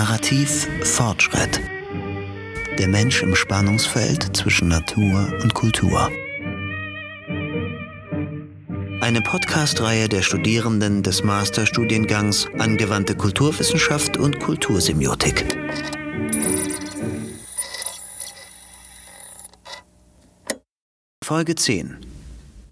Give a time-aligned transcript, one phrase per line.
[0.00, 1.60] Narrativ Fortschritt.
[2.78, 6.10] Der Mensch im Spannungsfeld zwischen Natur und Kultur.
[9.02, 15.44] Eine Podcast-Reihe der Studierenden des Masterstudiengangs Angewandte Kulturwissenschaft und Kultursemiotik.
[21.22, 21.98] Folge 10.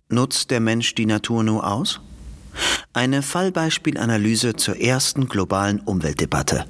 [0.09, 2.01] Nutzt der Mensch die Natur nur aus?
[2.95, 6.65] Eine Fallbeispielanalyse zur ersten globalen Umweltdebatte.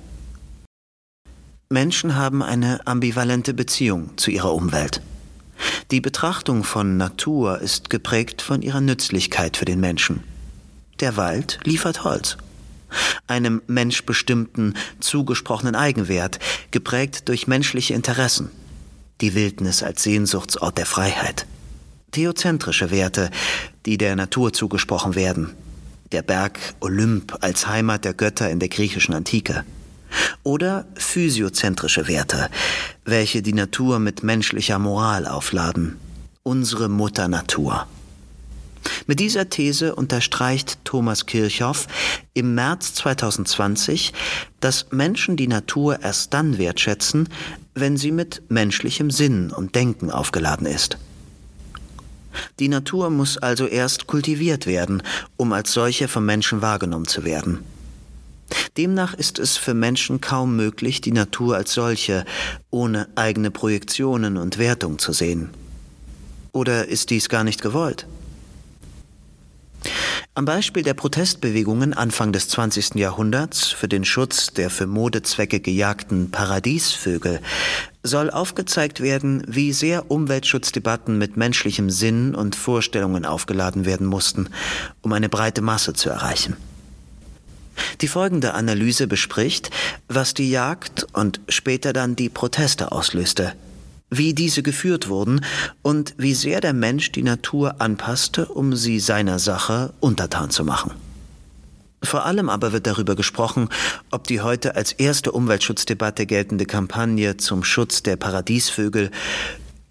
[1.71, 5.03] Menschen haben eine ambivalente Beziehung zu ihrer Umwelt.
[5.91, 10.25] Die Betrachtung von Natur ist geprägt von ihrer Nützlichkeit für den Menschen.
[11.01, 12.39] Der Wald liefert Holz.
[13.27, 16.39] Einem menschbestimmten, zugesprochenen Eigenwert,
[16.71, 18.49] geprägt durch menschliche Interessen.
[19.21, 21.45] Die Wildnis als Sehnsuchtsort der Freiheit.
[22.13, 23.31] Theozentrische Werte,
[23.85, 25.51] die der Natur zugesprochen werden,
[26.13, 29.67] der Berg Olymp als Heimat der Götter in der griechischen Antike.
[30.43, 32.49] Oder physiozentrische Werte,
[33.05, 35.97] welche die Natur mit menschlicher Moral aufladen.
[36.43, 37.87] Unsere Mutter Natur.
[39.07, 41.87] Mit dieser These unterstreicht Thomas Kirchhoff
[42.35, 44.13] im März 2020,
[44.61, 47.29] dass Menschen die Natur erst dann wertschätzen,
[47.75, 50.99] wenn sie mit menschlichem Sinn und Denken aufgeladen ist.
[52.59, 55.03] Die Natur muss also erst kultiviert werden,
[55.37, 57.61] um als solche vom Menschen wahrgenommen zu werden.
[58.77, 62.25] Demnach ist es für Menschen kaum möglich, die Natur als solche,
[62.71, 65.51] ohne eigene Projektionen und Wertung zu sehen.
[66.53, 68.07] Oder ist dies gar nicht gewollt?
[70.35, 72.95] Am Beispiel der Protestbewegungen Anfang des 20.
[72.95, 77.41] Jahrhunderts für den Schutz der für Modezwecke gejagten Paradiesvögel
[78.05, 84.49] soll aufgezeigt werden, wie sehr Umweltschutzdebatten mit menschlichem Sinn und Vorstellungen aufgeladen werden mussten,
[85.03, 86.57] um eine breite Masse zu erreichen.
[88.01, 89.71] Die folgende Analyse bespricht,
[90.09, 93.53] was die Jagd und später dann die Proteste auslöste,
[94.11, 95.45] wie diese geführt wurden
[95.83, 100.93] und wie sehr der Mensch die Natur anpasste, um sie seiner Sache untertan zu machen.
[102.03, 103.69] Vor allem aber wird darüber gesprochen,
[104.11, 109.11] ob die heute als erste Umweltschutzdebatte geltende Kampagne zum Schutz der Paradiesvögel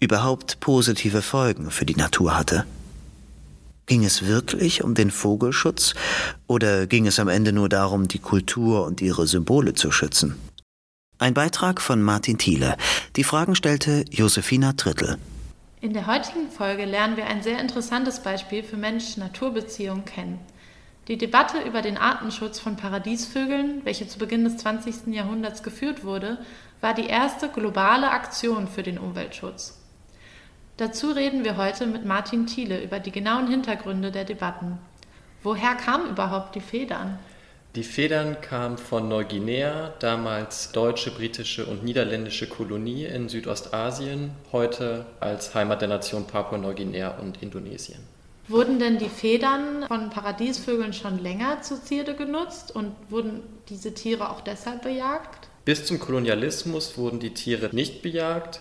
[0.00, 2.64] überhaupt positive Folgen für die Natur hatte.
[3.88, 5.94] Ging es wirklich um den Vogelschutz
[6.46, 10.36] oder ging es am Ende nur darum, die Kultur und ihre Symbole zu schützen?
[11.18, 12.76] Ein Beitrag von Martin Thiele.
[13.16, 15.16] Die Fragen stellte Josefina Trittel.
[15.80, 20.38] In der heutigen Folge lernen wir ein sehr interessantes Beispiel für Mensch-Natur-Beziehungen kennen.
[21.08, 25.14] Die Debatte über den Artenschutz von Paradiesvögeln, welche zu Beginn des 20.
[25.14, 26.36] Jahrhunderts geführt wurde,
[26.82, 29.77] war die erste globale Aktion für den Umweltschutz.
[30.78, 34.78] Dazu reden wir heute mit Martin Thiele über die genauen Hintergründe der Debatten.
[35.42, 37.18] Woher kamen überhaupt die Federn?
[37.74, 45.52] Die Federn kamen von Neuguinea, damals deutsche, britische und niederländische Kolonie in Südostasien, heute als
[45.52, 47.98] Heimat der Nation Papua-Neuguinea und Indonesien.
[48.46, 54.30] Wurden denn die Federn von Paradiesvögeln schon länger zur Zierde genutzt und wurden diese Tiere
[54.30, 55.48] auch deshalb bejagt?
[55.64, 58.60] Bis zum Kolonialismus wurden die Tiere nicht bejagt.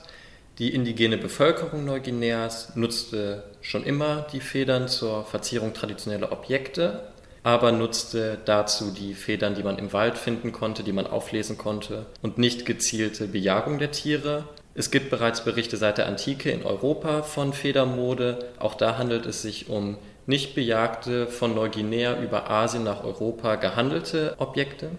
[0.60, 7.12] Die indigene Bevölkerung Neuguineas nutzte schon immer die Federn zur Verzierung traditioneller Objekte,
[7.44, 12.08] aber nutzte dazu die Federn, die man im Wald finden konnte, die man auflesen konnte
[12.24, 14.46] und nicht gezielte Bejagung der Tiere.
[14.74, 18.40] Es gibt bereits Berichte seit der Antike in Europa von Federmode.
[18.58, 24.34] Auch da handelt es sich um nicht bejagte, von Neuguinea über Asien nach Europa gehandelte
[24.40, 24.90] Objekte.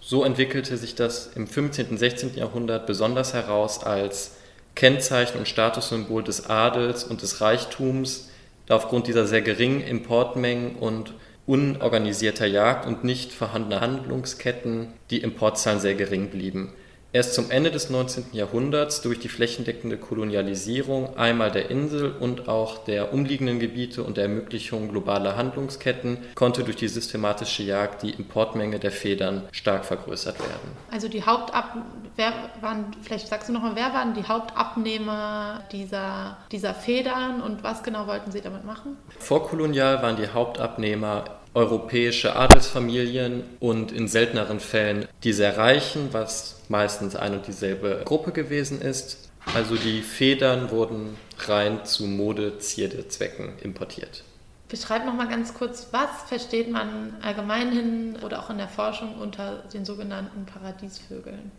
[0.00, 1.88] So entwickelte sich das im 15.
[1.90, 2.36] und 16.
[2.36, 4.37] Jahrhundert besonders heraus als
[4.78, 8.30] Kennzeichen und Statussymbol des Adels und des Reichtums,
[8.66, 11.14] da aufgrund dieser sehr geringen Importmengen und
[11.46, 16.74] unorganisierter Jagd und nicht vorhandener Handlungsketten die Importzahlen sehr gering blieben.
[17.10, 18.26] Erst zum Ende des 19.
[18.32, 24.24] Jahrhunderts durch die flächendeckende Kolonialisierung einmal der Insel und auch der umliegenden Gebiete und der
[24.24, 30.76] Ermöglichung globaler Handlungsketten konnte durch die systematische Jagd die Importmenge der Federn stark vergrößert werden.
[30.90, 31.78] Also die Hauptab
[32.18, 37.82] wer waren, vielleicht sagst du nochmal, wer waren die Hauptabnehmer dieser, dieser Federn und was
[37.82, 38.98] genau wollten sie damit machen?
[39.18, 47.16] Vorkolonial waren die Hauptabnehmer europäische Adelsfamilien und in selteneren Fällen die sehr Reichen, was meistens
[47.16, 49.30] ein und dieselbe Gruppe gewesen ist.
[49.54, 54.24] Also die Federn wurden rein zu Mode-Zierde-Zwecken importiert.
[54.68, 59.14] Beschreib noch mal ganz kurz, was versteht man allgemein hin oder auch in der Forschung
[59.18, 61.50] unter den sogenannten Paradiesvögeln?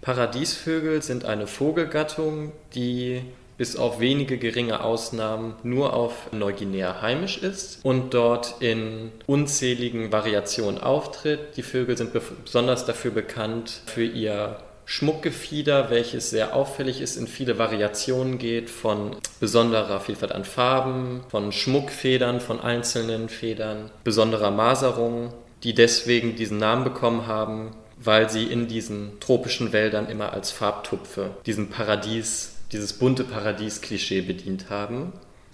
[0.00, 3.22] Paradiesvögel sind eine Vogelgattung, die
[3.56, 10.80] bis auf wenige geringe Ausnahmen nur auf Neuguinea heimisch ist und dort in unzähligen Variationen
[10.80, 11.56] auftritt.
[11.56, 12.12] Die Vögel sind
[12.44, 14.58] besonders dafür bekannt für ihr
[14.88, 21.50] Schmuckgefieder, welches sehr auffällig ist, in viele Variationen geht, von besonderer Vielfalt an Farben, von
[21.50, 28.68] Schmuckfedern, von einzelnen Federn, besonderer Maserung, die deswegen diesen Namen bekommen haben, weil sie in
[28.68, 35.12] diesen tropischen Wäldern immer als Farbtupfe diesen Paradies, dieses bunte Paradies-Klischee bedient haben.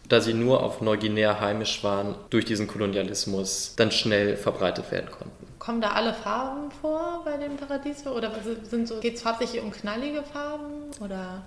[0.08, 5.46] Da sie nur auf Neuguinea heimisch waren, durch diesen Kolonialismus dann schnell verbreitet werden konnten.
[5.58, 8.16] Kommen da alle Farben vor bei den Paradiesvögeln?
[8.16, 8.32] Oder
[8.64, 10.90] sind so, geht es hauptsächlich um knallige Farben?
[11.00, 11.44] Oder?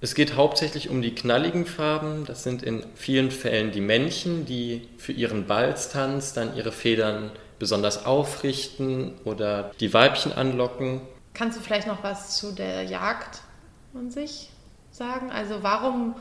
[0.00, 2.24] Es geht hauptsächlich um die knalligen Farben.
[2.26, 8.04] Das sind in vielen Fällen die Männchen, die für ihren Balztanz dann ihre Federn besonders
[8.04, 11.00] aufrichten oder die Weibchen anlocken.
[11.32, 13.40] Kannst du vielleicht noch was zu der Jagd
[13.94, 14.50] an sich
[14.94, 15.30] sagen?
[15.30, 16.14] Also warum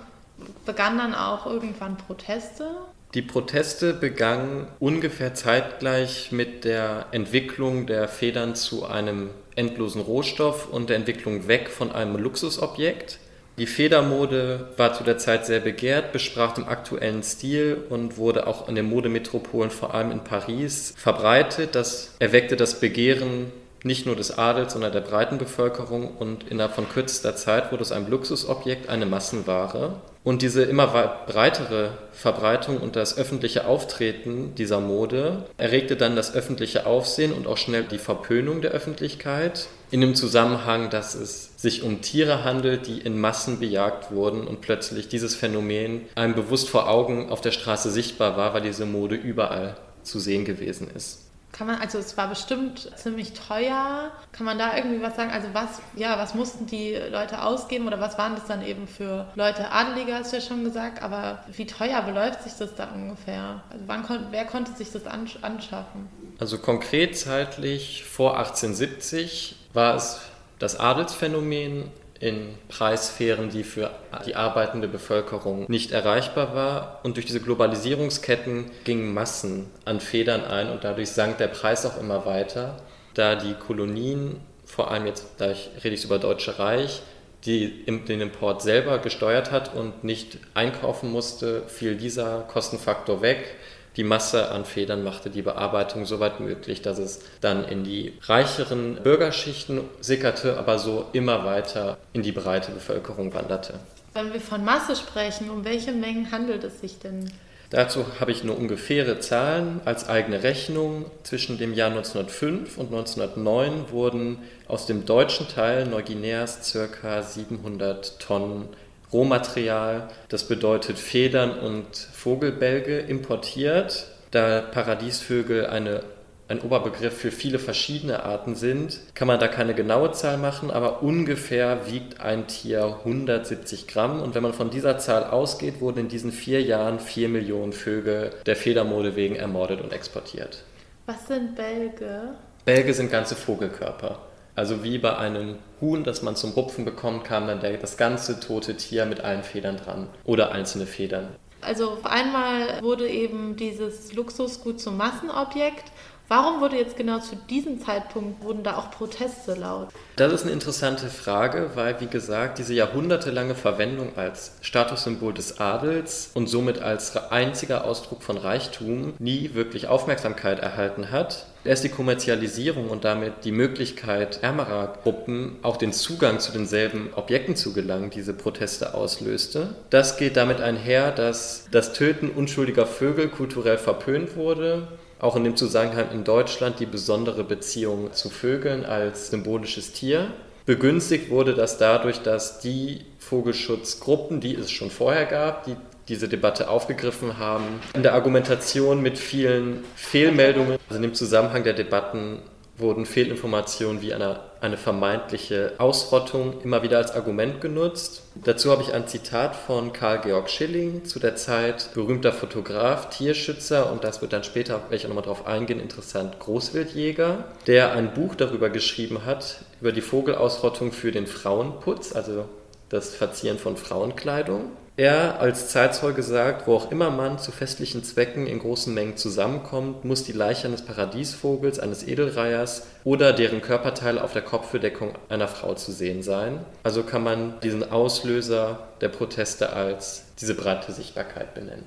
[0.65, 2.67] begannen dann auch irgendwann Proteste?
[3.13, 10.89] Die Proteste begannen ungefähr zeitgleich mit der Entwicklung der Federn zu einem endlosen Rohstoff und
[10.89, 13.19] der Entwicklung weg von einem Luxusobjekt.
[13.59, 18.67] Die Federmode war zu der Zeit sehr begehrt, besprach den aktuellen Stil und wurde auch
[18.67, 21.75] in den Modemetropolen, vor allem in Paris, verbreitet.
[21.75, 23.51] Das erweckte das Begehren
[23.83, 27.91] nicht nur des Adels, sondern der breiten Bevölkerung und innerhalb von kürzester Zeit wurde es
[27.91, 30.01] ein Luxusobjekt, eine Massenware.
[30.23, 30.87] Und diese immer
[31.27, 37.57] breitere Verbreitung und das öffentliche Auftreten dieser Mode erregte dann das öffentliche Aufsehen und auch
[37.57, 42.99] schnell die Verpönung der Öffentlichkeit in dem Zusammenhang, dass es sich um Tiere handelt, die
[42.99, 47.91] in Massen bejagt wurden und plötzlich dieses Phänomen einem bewusst vor Augen auf der Straße
[47.91, 51.22] sichtbar war, weil diese Mode überall zu sehen gewesen ist.
[51.53, 54.11] Kann man, also es war bestimmt ziemlich teuer.
[54.31, 55.31] Kann man da irgendwie was sagen?
[55.31, 59.27] Also was, ja, was mussten die Leute ausgeben oder was waren das dann eben für
[59.35, 59.71] Leute?
[59.71, 63.63] Adelige hast du ja schon gesagt, aber wie teuer beläuft sich das da ungefähr?
[63.69, 66.09] Also wann kon wer konnte sich das anschaffen?
[66.39, 70.21] Also konkret zeitlich vor 1870 war es
[70.57, 73.91] das Adelsphänomen in Preissphären, die für
[74.25, 76.99] die arbeitende Bevölkerung nicht erreichbar war.
[77.03, 81.99] Und durch diese Globalisierungsketten gingen Massen an Federn ein und dadurch sank der Preis auch
[81.99, 82.77] immer weiter,
[83.13, 87.01] da die Kolonien, vor allem jetzt, da ich, rede ich über Deutsche Reich,
[87.45, 93.55] die den Import selber gesteuert hat und nicht einkaufen musste, fiel dieser Kostenfaktor weg
[93.95, 98.13] die Masse an Federn machte die Bearbeitung so weit möglich, dass es dann in die
[98.23, 103.75] reicheren Bürgerschichten sickerte, aber so immer weiter in die breite Bevölkerung wanderte.
[104.13, 107.31] Wenn wir von Masse sprechen, um welche Mengen handelt es sich denn?
[107.73, 111.05] Dazu habe ich nur ungefähre Zahlen als eigene Rechnung.
[111.23, 114.37] Zwischen dem Jahr 1905 und 1909 wurden
[114.67, 117.23] aus dem deutschen Teil Neuguineas ca.
[117.23, 118.69] 700 Tonnen
[119.13, 124.07] Rohmaterial, das bedeutet Federn und Vogelbälge, importiert.
[124.31, 126.03] Da Paradiesvögel eine,
[126.47, 131.03] ein Oberbegriff für viele verschiedene Arten sind, kann man da keine genaue Zahl machen, aber
[131.03, 134.21] ungefähr wiegt ein Tier 170 Gramm.
[134.21, 138.31] Und wenn man von dieser Zahl ausgeht, wurden in diesen vier Jahren vier Millionen Vögel
[138.47, 140.63] der Federmode wegen ermordet und exportiert.
[141.05, 142.35] Was sind Bälge?
[142.65, 144.17] Bälge sind ganze Vogelkörper.
[144.55, 148.39] Also wie bei einem Huhn, das man zum Rupfen bekommt, kam dann der, das ganze
[148.39, 151.29] tote Tier mit allen Federn dran oder einzelne Federn.
[151.61, 155.91] Also auf einmal wurde eben dieses Luxusgut zum Massenobjekt
[156.29, 159.89] Warum wurde jetzt genau zu diesem Zeitpunkt, wurden da auch Proteste laut?
[160.15, 166.31] Das ist eine interessante Frage, weil, wie gesagt, diese jahrhundertelange Verwendung als Statussymbol des Adels
[166.33, 171.45] und somit als einziger Ausdruck von Reichtum nie wirklich Aufmerksamkeit erhalten hat.
[171.65, 177.55] Erst die Kommerzialisierung und damit die Möglichkeit ärmerer Gruppen auch den Zugang zu denselben Objekten
[177.55, 179.75] zu gelangen, diese Proteste auslöste.
[179.89, 184.87] Das geht damit einher, dass das Töten unschuldiger Vögel kulturell verpönt wurde
[185.23, 190.27] auch in dem Zusammenhang in Deutschland die besondere Beziehung zu Vögeln als symbolisches Tier.
[190.65, 196.69] Begünstigt wurde das dadurch, dass die Vogelschutzgruppen, die es schon vorher gab, die diese Debatte
[196.69, 202.39] aufgegriffen haben, in der Argumentation mit vielen Fehlmeldungen, also in dem Zusammenhang der Debatten
[202.77, 208.23] wurden Fehlinformationen wie eine, eine vermeintliche Ausrottung immer wieder als Argument genutzt.
[208.35, 213.91] Dazu habe ich ein Zitat von Karl Georg Schilling, zu der Zeit berühmter Fotograf, Tierschützer
[213.91, 218.13] und das wird dann später, werde ich auch nochmal darauf eingehen, interessant, Großwildjäger, der ein
[218.15, 222.45] Buch darüber geschrieben hat, über die Vogelausrottung für den Frauenputz, also
[222.89, 224.71] das Verzieren von Frauenkleidung.
[224.95, 230.05] Er als Zeitzeuge sagt, wo auch immer man zu festlichen Zwecken in großen Mengen zusammenkommt,
[230.05, 235.73] muss die Leiche eines Paradiesvogels, eines Edelreihers oder deren Körperteile auf der Kopfbedeckung einer Frau
[235.73, 236.63] zu sehen sein.
[236.83, 241.85] Also kann man diesen Auslöser der Proteste als diese breite Sichtbarkeit benennen.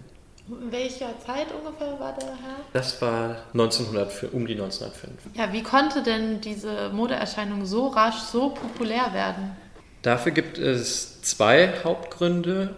[0.49, 2.57] In welcher Zeit ungefähr war der Herr?
[2.73, 5.13] Das war 1905, um die 1905.
[5.35, 9.57] Ja, wie konnte denn diese Modeerscheinung so rasch so populär werden?
[10.03, 12.77] Dafür gibt es zwei Hauptgründe.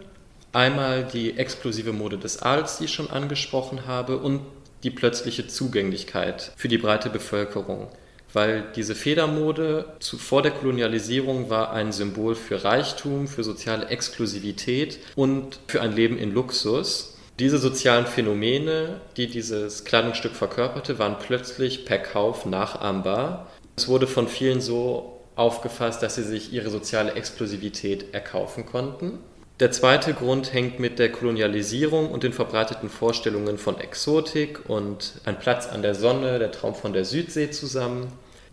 [0.59, 4.41] Einmal die exklusive Mode des Adels, die ich schon angesprochen habe, und
[4.83, 7.87] die plötzliche Zugänglichkeit für die breite Bevölkerung.
[8.33, 15.61] Weil diese Federmode vor der Kolonialisierung war ein Symbol für Reichtum, für soziale Exklusivität und
[15.69, 17.17] für ein Leben in Luxus.
[17.39, 23.47] Diese sozialen Phänomene, die dieses Kleidungsstück verkörperte, waren plötzlich per Kauf nachahmbar.
[23.77, 29.21] Es wurde von vielen so aufgefasst, dass sie sich ihre soziale Exklusivität erkaufen konnten.
[29.61, 35.41] Der zweite Grund hängt mit der Kolonialisierung und den verbreiteten Vorstellungen von Exotik und ein
[35.41, 38.13] Platz an der Sonne, der Traum von der Südsee zusammen,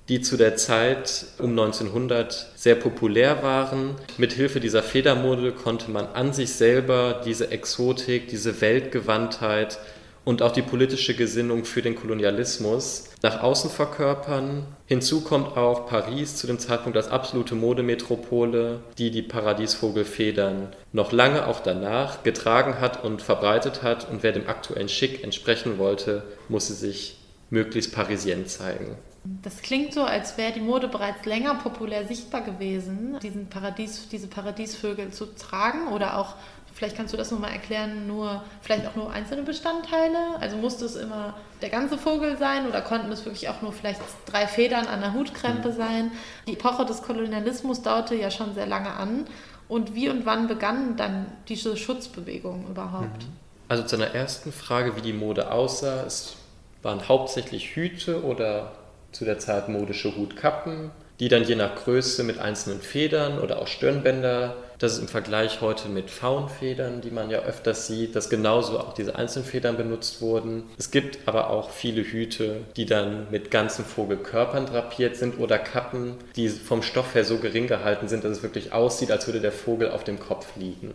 [0.10, 3.94] die zu der Zeit um 1900 sehr populär waren.
[4.18, 9.78] Mit Hilfe dieser Federmode konnte man an sich selber diese Exotik, diese Weltgewandtheit
[10.26, 14.66] und auch die politische Gesinnung für den Kolonialismus nach außen verkörpern.
[14.88, 21.48] Hinzu kommt auch Paris zu dem Zeitpunkt als absolute Modemetropole, die die Paradiesvogelfedern noch lange
[21.48, 24.10] auch danach getragen hat und verbreitet hat.
[24.10, 27.18] Und wer dem aktuellen Schick entsprechen wollte, musste sich
[27.50, 28.98] möglichst parisien zeigen.
[29.42, 34.28] Das klingt so, als wäre die Mode bereits länger populär sichtbar gewesen, diesen Paradies, diese
[34.28, 36.36] Paradiesvögel zu tragen oder auch
[36.76, 40.18] Vielleicht kannst du das nochmal erklären, nur vielleicht auch nur einzelne Bestandteile.
[40.42, 44.02] Also musste es immer der ganze Vogel sein oder konnten es wirklich auch nur vielleicht
[44.26, 45.74] drei Federn an der Hutkrempe mhm.
[45.74, 46.12] sein?
[46.50, 49.26] Die Epoche des Kolonialismus dauerte ja schon sehr lange an.
[49.70, 53.24] Und wie und wann begann dann diese Schutzbewegung überhaupt?
[53.24, 53.34] Mhm.
[53.70, 56.04] Also zu einer ersten Frage, wie die Mode aussah.
[56.06, 56.36] Es
[56.84, 58.74] waren hauptsächlich Hüte oder
[59.14, 60.92] zu der Zeit modische Hutkappen,
[61.22, 65.62] die dann je nach Größe mit einzelnen Federn oder auch Stirnbänder das ist im Vergleich
[65.62, 70.64] heute mit Faunfedern, die man ja öfters sieht, dass genauso auch diese Einzelfedern benutzt wurden.
[70.78, 76.16] Es gibt aber auch viele Hüte, die dann mit ganzen Vogelkörpern drapiert sind oder Kappen,
[76.36, 79.52] die vom Stoff her so gering gehalten sind, dass es wirklich aussieht, als würde der
[79.52, 80.94] Vogel auf dem Kopf liegen.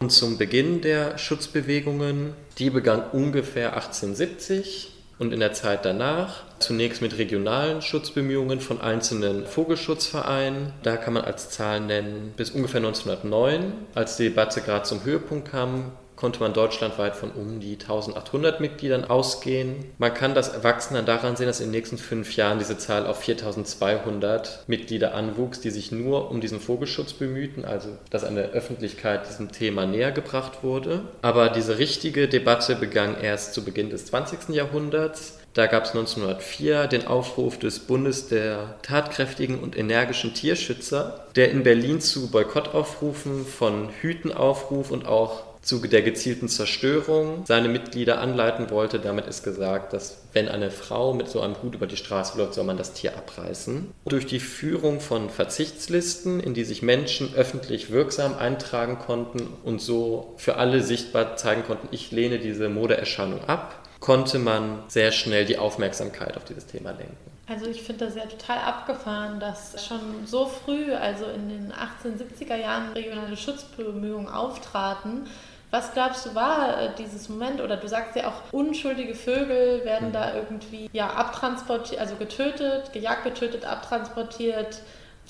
[0.00, 7.02] Und zum Beginn der Schutzbewegungen, die begann ungefähr 1870 und in der Zeit danach zunächst
[7.02, 10.72] mit regionalen Schutzbemühungen von einzelnen Vogelschutzvereinen.
[10.82, 15.50] Da kann man als Zahl nennen, bis ungefähr 1909, als die Debatte gerade zum Höhepunkt
[15.50, 19.84] kam, konnte man deutschlandweit von um die 1800 Mitgliedern ausgehen.
[19.98, 23.20] Man kann das Erwachsene daran sehen, dass in den nächsten fünf Jahren diese Zahl auf
[23.20, 29.28] 4200 Mitglieder anwuchs, die sich nur um diesen Vogelschutz bemühten, also dass an der Öffentlichkeit
[29.28, 31.02] diesem Thema näher gebracht wurde.
[31.22, 34.48] Aber diese richtige Debatte begann erst zu Beginn des 20.
[34.48, 35.38] Jahrhunderts.
[35.54, 41.62] Da gab es 1904 den Aufruf des Bundes der tatkräftigen und energischen Tierschützer, der in
[41.62, 48.70] Berlin zu Boykottaufrufen von Hüten aufruf und auch Zuge der gezielten Zerstörung seine Mitglieder anleiten
[48.70, 48.98] wollte.
[48.98, 52.54] Damit ist gesagt, dass wenn eine Frau mit so einem Hut über die Straße läuft,
[52.54, 53.92] soll man das Tier abreißen.
[54.06, 60.34] Durch die Führung von Verzichtslisten, in die sich Menschen öffentlich wirksam eintragen konnten und so
[60.36, 65.58] für alle sichtbar zeigen konnten, ich lehne diese Modeerscheinung ab, konnte man sehr schnell die
[65.58, 67.37] Aufmerksamkeit auf dieses Thema lenken.
[67.48, 72.56] Also ich finde das ja total abgefahren, dass schon so früh, also in den 1870er
[72.56, 75.26] Jahren, regionale Schutzbemühungen auftraten.
[75.70, 77.60] Was glaubst du war äh, dieses Moment?
[77.62, 80.12] Oder du sagst ja auch, unschuldige Vögel werden mhm.
[80.12, 84.82] da irgendwie ja, abtransportiert, also getötet, gejagt, getötet, abtransportiert,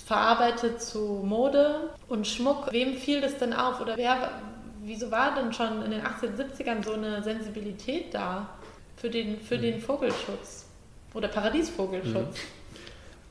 [0.04, 2.72] verarbeitet zu Mode und Schmuck.
[2.72, 3.80] Wem fiel das denn auf?
[3.80, 4.30] Oder wer,
[4.82, 8.48] wieso war denn schon in den 1870ern so eine Sensibilität da
[8.96, 9.62] für den, für mhm.
[9.62, 10.67] den Vogelschutz?
[11.14, 12.14] Oder Paradiesvogelschutz.
[12.14, 12.57] Mhm.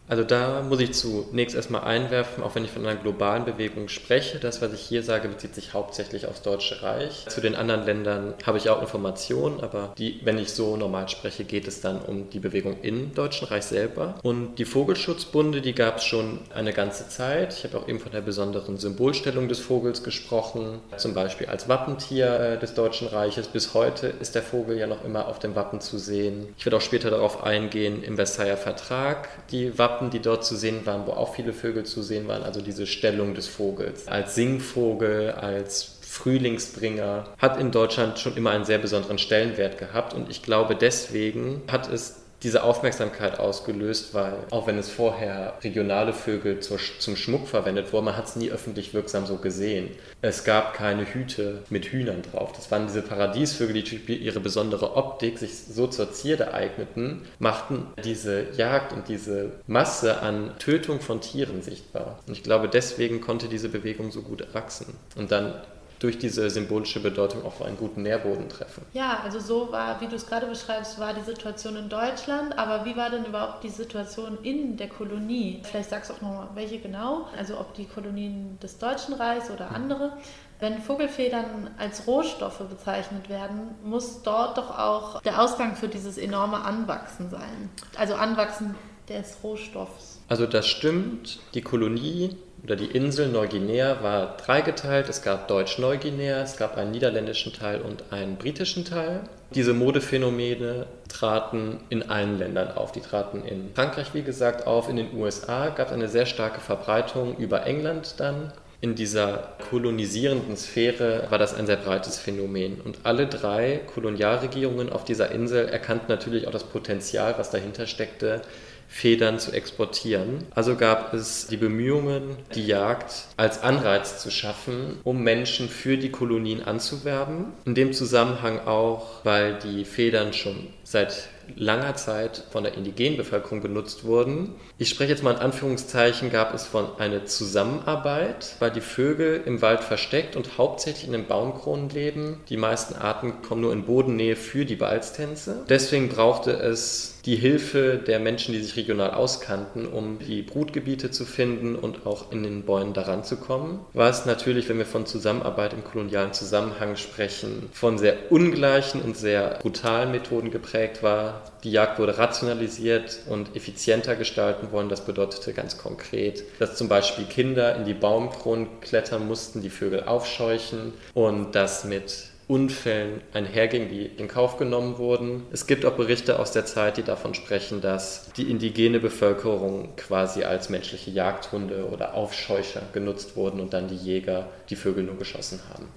[0.08, 4.40] Also da muss ich zunächst erstmal einwerfen, auch wenn ich von einer globalen Bewegung spreche,
[4.40, 7.26] das, was ich hier sage, bezieht sich hauptsächlich aufs Deutsche Reich.
[7.28, 11.44] Zu den anderen Ländern habe ich auch Informationen, aber die, wenn ich so normal spreche,
[11.44, 14.16] geht es dann um die Bewegung im Deutschen Reich selber.
[14.24, 17.54] Und die Vogelschutzbunde, die gab es schon eine ganze Zeit.
[17.54, 22.40] Ich habe auch eben von der besonderen Symbolstellung des Vogels gesprochen, zum Beispiel als Wappentier
[22.40, 23.48] äh, des Deutschen Reiches.
[23.48, 26.48] Bis heute ist der Vogel ja noch immer auf dem Wappen zu sehen.
[26.58, 30.56] Ich werde auch später darauf eingehen, im Versailler Vertrag die Wappen Wappen, die dort zu
[30.56, 34.08] sehen waren, wo auch viele Vögel zu sehen waren, also diese Stellung des Vogels.
[34.08, 40.30] Als Singvogel, als Frühlingsbringer, hat in Deutschland schon immer einen sehr besonderen Stellenwert gehabt und
[40.30, 46.60] ich glaube deswegen hat es diese Aufmerksamkeit ausgelöst, weil auch wenn es vorher regionale Vögel
[46.60, 49.90] zur, zum Schmuck verwendet wurden, man hat es nie öffentlich wirksam so gesehen.
[50.22, 52.52] Es gab keine Hüte mit Hühnern drauf.
[52.54, 57.88] Das waren diese Paradiesvögel, die durch ihre besondere Optik sich so zur Zierde eigneten, machten
[58.04, 62.20] diese Jagd und diese Masse an Tötung von Tieren sichtbar.
[62.28, 64.94] Und ich glaube, deswegen konnte diese Bewegung so gut wachsen.
[65.16, 65.56] Und dann
[66.00, 68.86] durch diese symbolische Bedeutung auch einen guten Nährboden treffen.
[68.94, 72.86] Ja, also so war, wie du es gerade beschreibst, war die Situation in Deutschland, aber
[72.86, 75.62] wie war denn überhaupt die Situation in der Kolonie?
[75.64, 79.72] Vielleicht sagst du auch nochmal, welche genau, also ob die Kolonien des Deutschen Reichs oder
[79.72, 80.14] andere.
[80.60, 86.64] Wenn Vogelfedern als Rohstoffe bezeichnet werden, muss dort doch auch der Ausgang für dieses enorme
[86.64, 87.70] Anwachsen sein.
[87.96, 88.74] Also Anwachsen
[89.08, 90.20] des Rohstoffs.
[90.28, 95.10] Also das stimmt, die Kolonie oder die Insel Neuguinea war dreigeteilt.
[95.10, 99.22] Es gab Deutsch-Neuguinea, es gab einen niederländischen Teil und einen britischen Teil.
[99.56, 102.92] Diese Modephänomene traten in allen Ländern auf.
[102.92, 104.90] Die traten in Frankreich, wie gesagt, auf.
[104.90, 108.52] In den USA gab es eine sehr starke Verbreitung über England dann.
[108.80, 112.80] In dieser kolonisierenden Sphäre war das ein sehr breites Phänomen.
[112.82, 118.42] Und alle drei Kolonialregierungen auf dieser Insel erkannten natürlich auch das Potenzial, was dahinter steckte,
[118.88, 120.46] Federn zu exportieren.
[120.56, 126.12] Also gab es die Bemühungen, die Jagd als Anreiz zu schaffen, um Menschen für die
[126.12, 127.54] Kolonien anzuwerben.
[127.66, 133.62] In dem Zusammenhang auch, weil die Federn schon seit langer Zeit von der indigenen Bevölkerung
[133.62, 134.56] benutzt wurden.
[134.78, 139.62] Ich spreche jetzt mal in Anführungszeichen, gab es von einer Zusammenarbeit, weil die Vögel im
[139.62, 142.42] Wald versteckt und hauptsächlich in den Baumkronen leben.
[142.50, 145.64] Die meisten Arten kommen nur in Bodennähe für die Balztänze.
[145.70, 151.26] Deswegen brauchte es die Hilfe der Menschen, die sich regional auskannten, um die Brutgebiete zu
[151.26, 153.86] finden und auch in den Bäumen daran zu kommen.
[153.94, 159.60] Was natürlich, wenn wir von Zusammenarbeit im kolonialen Zusammenhang sprechen, von sehr ungleichen und sehr
[159.62, 161.44] brutalen Methoden geprägt war.
[161.66, 164.88] Die Jagd wurde rationalisiert und effizienter gestalten wollen.
[164.88, 170.04] Das bedeutete ganz konkret, dass zum Beispiel Kinder in die Baumkronen klettern mussten, die Vögel
[170.04, 175.46] aufscheuchen und das mit Unfällen einherging, die in Kauf genommen wurden.
[175.52, 180.46] Es gibt auch Berichte aus der Zeit, die davon sprechen, dass die indigene Bevölkerung quasi
[180.46, 185.60] als menschliche Jagdhunde oder Aufscheucher genutzt wurden und dann die Jäger die Vögel nur geschossen
[185.74, 185.90] haben.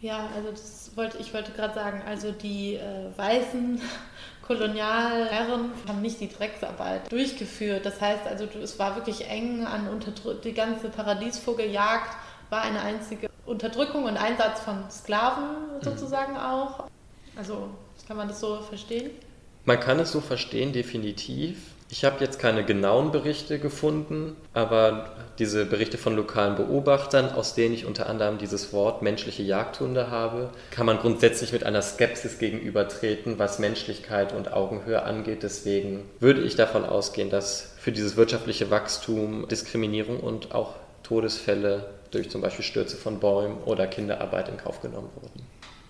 [0.00, 0.52] Ja, also
[0.96, 3.80] wollte ich wollte gerade sagen, also die äh, weißen
[4.46, 7.84] Kolonialherren haben nicht die Drecksarbeit durchgeführt.
[7.84, 12.16] Das heißt also, es war wirklich eng an Unterdrück die ganze Paradiesvogeljagd
[12.50, 16.84] war eine einzige Unterdrückung und Einsatz von Sklaven sozusagen auch.
[17.36, 17.68] Also
[18.06, 19.10] kann man das so verstehen?
[19.64, 21.56] Man kann es so verstehen, definitiv.
[21.90, 27.74] Ich habe jetzt keine genauen Berichte gefunden, aber diese Berichte von lokalen Beobachtern, aus denen
[27.74, 33.38] ich unter anderem dieses Wort menschliche Jagdhunde habe, kann man grundsätzlich mit einer Skepsis gegenübertreten,
[33.38, 35.42] was Menschlichkeit und Augenhöhe angeht.
[35.42, 42.30] Deswegen würde ich davon ausgehen, dass für dieses wirtschaftliche Wachstum Diskriminierung und auch Todesfälle durch
[42.30, 45.43] zum Beispiel Stürze von Bäumen oder Kinderarbeit in Kauf genommen wurden.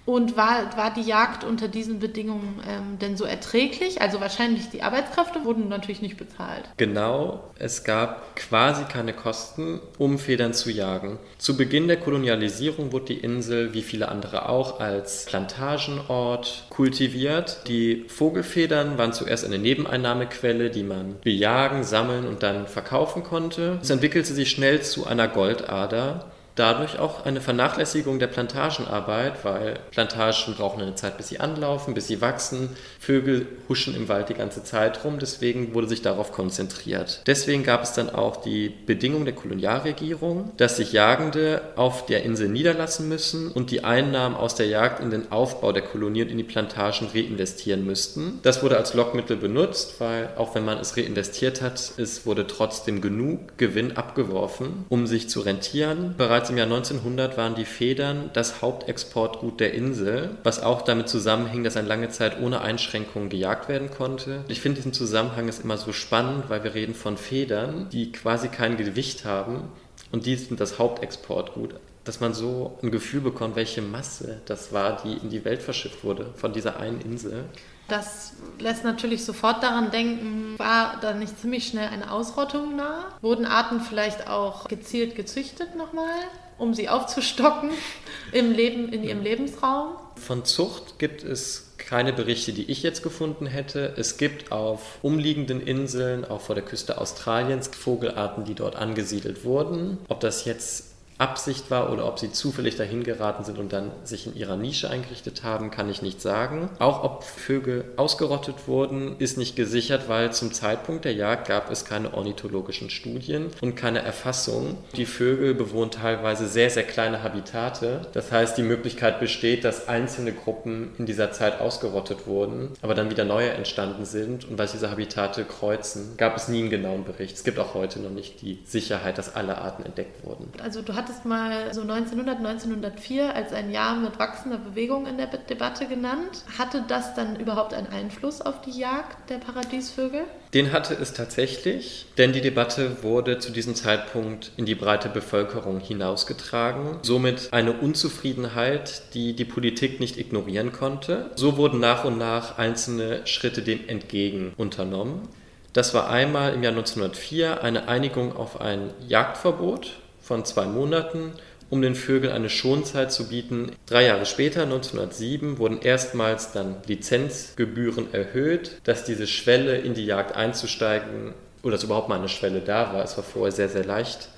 [0.07, 4.03] Und war, war die Jagd unter diesen Bedingungen ähm, denn so erträglich?
[4.03, 6.65] Also wahrscheinlich die Arbeitskräfte wurden natürlich nicht bezahlt.
[6.77, 11.19] Genau, es gab quasi keine Kosten, um Federn zu jagen.
[11.39, 17.63] Zu Beginn der Kolonialisierung wurde die Insel, wie viele andere auch, als Plantagenort kultiviert.
[17.67, 23.79] Die Vogelfedern waren zuerst eine Nebeneinnahmequelle, die man bejagen, sammeln und dann verkaufen konnte.
[23.81, 30.55] Es entwickelte sich schnell zu einer Goldader dadurch auch eine Vernachlässigung der Plantagenarbeit, weil Plantagen
[30.55, 32.71] brauchen eine Zeit, bis sie anlaufen, bis sie wachsen.
[32.99, 37.23] Vögel huschen im Wald die ganze Zeit rum, deswegen wurde sich darauf konzentriert.
[37.27, 42.49] Deswegen gab es dann auch die Bedingung der Kolonialregierung, dass sich Jagende auf der Insel
[42.49, 46.39] niederlassen müssen und die Einnahmen aus der Jagd in den Aufbau der Kolonie und in
[46.39, 48.39] die Plantagen reinvestieren müssten.
[48.43, 53.01] Das wurde als Lockmittel benutzt, weil auch wenn man es reinvestiert hat, es wurde trotzdem
[53.01, 56.15] genug Gewinn abgeworfen, um sich zu rentieren.
[56.17, 61.09] Bereits Bereits im Jahr 1900 waren die Federn das Hauptexportgut der Insel, was auch damit
[61.09, 64.45] zusammenhing, dass eine lange Zeit ohne Einschränkungen gejagt werden konnte.
[64.49, 68.49] Ich finde diesen Zusammenhang ist immer so spannend, weil wir reden von Federn, die quasi
[68.49, 69.71] kein Gewicht haben
[70.13, 75.03] und die sind das Hauptexportgut dass man so ein Gefühl bekommt, welche Masse das war,
[75.03, 77.47] die in die Welt verschifft wurde von dieser einen Insel.
[77.89, 83.05] Das lässt natürlich sofort daran denken, war da nicht ziemlich schnell eine Ausrottung nah?
[83.21, 86.15] Wurden Arten vielleicht auch gezielt gezüchtet nochmal,
[86.57, 87.71] um sie aufzustocken
[88.33, 89.97] im Leben, in ihrem Lebensraum?
[90.17, 93.95] Von Zucht gibt es keine Berichte, die ich jetzt gefunden hätte.
[93.99, 99.99] Es gibt auf umliegenden Inseln, auch vor der Küste Australiens, Vogelarten, die dort angesiedelt wurden.
[100.09, 104.27] Ob das jetzt Absicht war oder ob sie zufällig dahin geraten sind und dann sich
[104.27, 106.71] in ihrer Nische eingerichtet haben, kann ich nicht sagen.
[106.79, 111.85] Auch ob Vögel ausgerottet wurden, ist nicht gesichert, weil zum Zeitpunkt der Jagd gab es
[111.85, 114.79] keine ornithologischen Studien und keine Erfassung.
[114.97, 118.03] Die Vögel bewohnen teilweise sehr, sehr kleine Habitate.
[118.13, 123.11] Das heißt, die Möglichkeit besteht, dass einzelne Gruppen in dieser Zeit ausgerottet wurden, aber dann
[123.11, 127.37] wieder neue entstanden sind und weil diese Habitate kreuzen, gab es nie einen genauen Bericht.
[127.37, 130.51] Es gibt auch heute noch nicht die Sicherheit, dass alle Arten entdeckt wurden.
[130.63, 135.27] Also du hattest mal so 1900, 1904 als ein Jahr mit wachsender Bewegung in der
[135.27, 136.45] Debatte genannt.
[136.59, 140.23] Hatte das dann überhaupt einen Einfluss auf die Jagd der Paradiesvögel?
[140.55, 145.79] Den hatte es tatsächlich, denn die Debatte wurde zu diesem Zeitpunkt in die breite Bevölkerung
[145.79, 147.01] hinausgetragen.
[147.03, 151.33] Somit eine Unzufriedenheit, die die Politik nicht ignorieren konnte.
[151.35, 155.29] So wurden nach und nach einzelne Schritte dem entgegen unternommen.
[155.75, 161.33] Das war einmal im Jahr 1904 eine Einigung auf ein Jagdverbot von zwei Monaten,
[161.71, 163.73] um den Vögeln eine Schonzeit zu bieten.
[163.87, 170.35] Drei Jahre später, 1907, wurden erstmals dann Lizenzgebühren erhöht, dass diese Schwelle in die Jagd
[170.35, 173.05] einzusteigen oder dass überhaupt mal eine Schwelle da war.
[173.05, 174.29] Es war vorher sehr, sehr leicht,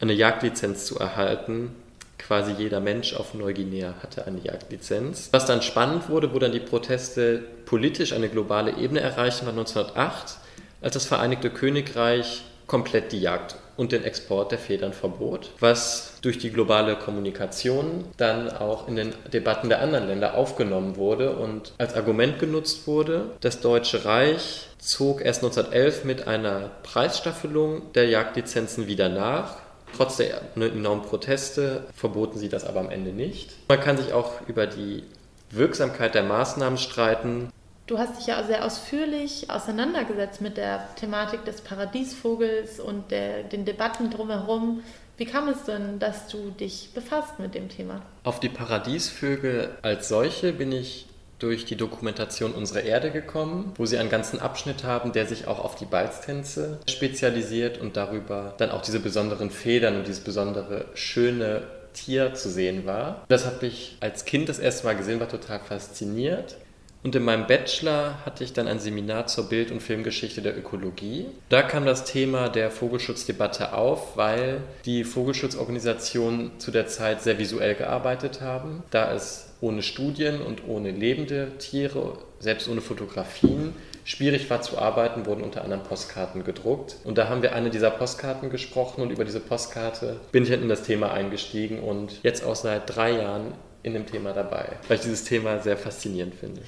[0.00, 1.74] eine Jagdlizenz zu erhalten.
[2.18, 5.28] Quasi jeder Mensch auf Neuguinea hatte eine Jagdlizenz.
[5.32, 10.38] Was dann spannend wurde, wo dann die Proteste politisch eine globale Ebene erreichen, war 1908,
[10.80, 16.38] als das Vereinigte Königreich komplett die Jagd und den Export der Federn verbot, was durch
[16.38, 21.94] die globale Kommunikation dann auch in den Debatten der anderen Länder aufgenommen wurde und als
[21.94, 23.26] Argument genutzt wurde.
[23.40, 29.56] Das Deutsche Reich zog erst 1911 mit einer Preisstaffelung der Jagdlizenzen wieder nach.
[29.96, 33.50] Trotz der enormen Proteste verboten sie das aber am Ende nicht.
[33.68, 35.04] Man kann sich auch über die
[35.50, 37.50] Wirksamkeit der Maßnahmen streiten.
[37.86, 43.66] Du hast dich ja sehr ausführlich auseinandergesetzt mit der Thematik des Paradiesvogels und der, den
[43.66, 44.82] Debatten drumherum.
[45.18, 48.00] Wie kam es denn, dass du dich befasst mit dem Thema?
[48.24, 51.06] Auf die Paradiesvögel als solche bin ich
[51.38, 55.62] durch die Dokumentation Unsere Erde gekommen, wo sie einen ganzen Abschnitt haben, der sich auch
[55.62, 61.64] auf die Balztänze spezialisiert und darüber dann auch diese besonderen Federn und dieses besondere schöne
[61.92, 63.24] Tier zu sehen war.
[63.28, 66.56] Das habe ich als Kind das erste Mal gesehen, war total fasziniert.
[67.04, 71.26] Und in meinem Bachelor hatte ich dann ein Seminar zur Bild- und Filmgeschichte der Ökologie.
[71.50, 77.74] Da kam das Thema der Vogelschutzdebatte auf, weil die Vogelschutzorganisationen zu der Zeit sehr visuell
[77.74, 78.82] gearbeitet haben.
[78.90, 85.26] Da es ohne Studien und ohne lebende Tiere, selbst ohne Fotografien, schwierig war zu arbeiten,
[85.26, 86.96] wurden unter anderem Postkarten gedruckt.
[87.04, 90.70] Und da haben wir eine dieser Postkarten gesprochen und über diese Postkarte bin ich in
[90.70, 93.52] das Thema eingestiegen und jetzt auch seit drei Jahren
[93.84, 96.62] in dem Thema dabei, weil ich dieses Thema sehr faszinierend finde.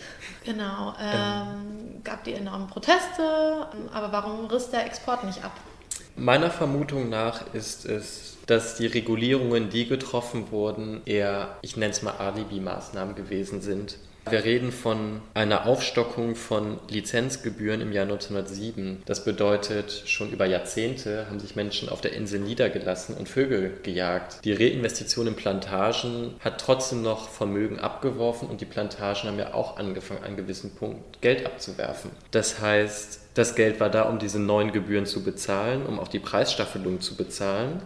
[0.45, 0.95] Genau.
[1.01, 5.53] Ähm, ähm, gab die enormen Proteste, aber warum riss der Export nicht ab?
[6.15, 12.03] Meiner Vermutung nach ist es, dass die Regulierungen, die getroffen wurden, eher, ich nenne es
[12.03, 13.97] mal Alibi-Maßnahmen gewesen sind.
[14.29, 19.03] Wir reden von einer Aufstockung von Lizenzgebühren im Jahr 1907.
[19.07, 24.45] Das bedeutet, schon über Jahrzehnte haben sich Menschen auf der Insel niedergelassen und Vögel gejagt.
[24.45, 29.77] Die Reinvestition in Plantagen hat trotzdem noch Vermögen abgeworfen und die Plantagen haben ja auch
[29.77, 32.11] angefangen, an gewissen Punkt Geld abzuwerfen.
[32.33, 36.19] Das heißt, das Geld war da, um diese neuen Gebühren zu bezahlen, um auch die
[36.19, 37.81] Preisstaffelung zu bezahlen.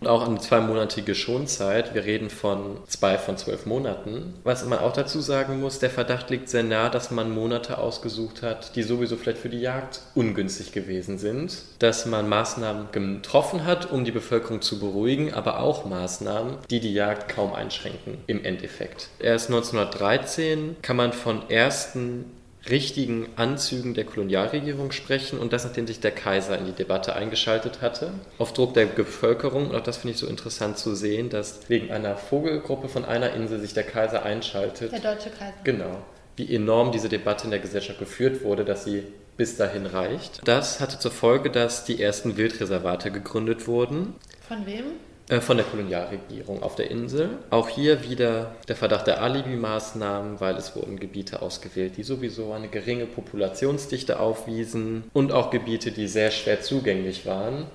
[0.00, 1.94] Und auch eine zweimonatige Schonzeit.
[1.94, 4.34] Wir reden von zwei von zwölf Monaten.
[4.44, 8.42] Was man auch dazu sagen muss, der Verdacht liegt sehr nah, dass man Monate ausgesucht
[8.42, 11.56] hat, die sowieso vielleicht für die Jagd ungünstig gewesen sind.
[11.78, 16.92] Dass man Maßnahmen getroffen hat, um die Bevölkerung zu beruhigen, aber auch Maßnahmen, die die
[16.92, 19.08] Jagd kaum einschränken im Endeffekt.
[19.18, 22.26] Erst 1913 kann man von ersten
[22.70, 27.80] richtigen Anzügen der Kolonialregierung sprechen und das, nachdem sich der Kaiser in die Debatte eingeschaltet
[27.80, 29.70] hatte, auf Druck der Bevölkerung.
[29.70, 33.32] Und auch das finde ich so interessant zu sehen, dass wegen einer Vogelgruppe von einer
[33.32, 34.92] Insel sich der Kaiser einschaltet.
[34.92, 35.54] Der deutsche Kaiser.
[35.64, 36.02] Genau.
[36.36, 39.04] Wie enorm diese Debatte in der Gesellschaft geführt wurde, dass sie
[39.36, 40.40] bis dahin reicht.
[40.46, 44.14] Das hatte zur Folge, dass die ersten Wildreservate gegründet wurden.
[44.48, 44.84] Von wem?
[45.28, 47.30] Äh, von der Kolonialregierung auf der Insel.
[47.50, 52.68] Auch hier wieder der Verdacht der Alibi-Maßnahmen, weil es wurden Gebiete ausgewählt, die sowieso eine
[52.68, 57.66] geringe Populationsdichte aufwiesen und auch Gebiete, die sehr schwer zugänglich waren.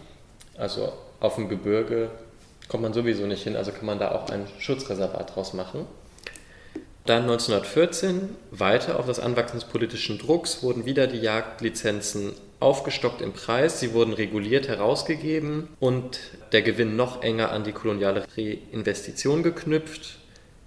[0.57, 2.09] Also auf dem Gebirge
[2.69, 5.85] kommt man sowieso nicht hin, also kann man da auch ein Schutzreservat draus machen.
[7.05, 12.31] Dann 1914, weiter auf das Anwachsen des politischen Drucks, wurden wieder die Jagdlizenzen
[12.61, 16.19] aufgestockt im Preis, sie wurden reguliert herausgegeben und
[16.51, 20.19] der Gewinn noch enger an die koloniale Reinvestition geknüpft.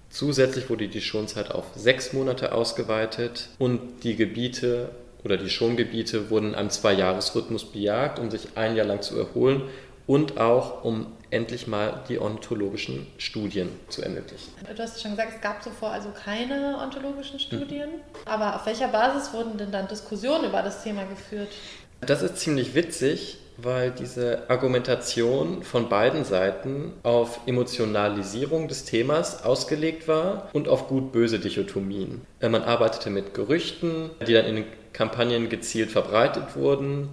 [0.09, 4.89] Zusätzlich wurde die Schonzeit auf sechs Monate ausgeweitet und die Gebiete
[5.23, 9.63] oder die Schongebiete wurden in einem Zweijahresrhythmus bejagt, um sich ein Jahr lang zu erholen
[10.07, 14.53] und auch um endlich mal die ontologischen Studien zu ermöglichen.
[14.73, 17.89] Du hast schon gesagt, es gab zuvor also keine ontologischen Studien.
[17.89, 18.01] Mhm.
[18.25, 21.49] Aber auf welcher Basis wurden denn dann Diskussionen über das Thema geführt?
[22.05, 30.07] Das ist ziemlich witzig, weil diese Argumentation von beiden Seiten auf Emotionalisierung des Themas ausgelegt
[30.07, 32.21] war und auf gut-böse Dichotomien.
[32.41, 37.09] Äh, man arbeitete mit Gerüchten, die dann in Kampagnen gezielt verbreitet wurden.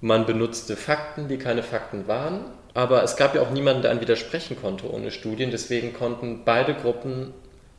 [0.00, 2.44] Man benutzte Fakten, die keine Fakten waren.
[2.74, 5.50] Aber es gab ja auch niemanden, der einen widersprechen konnte ohne Studien.
[5.50, 7.32] Deswegen konnten beide Gruppen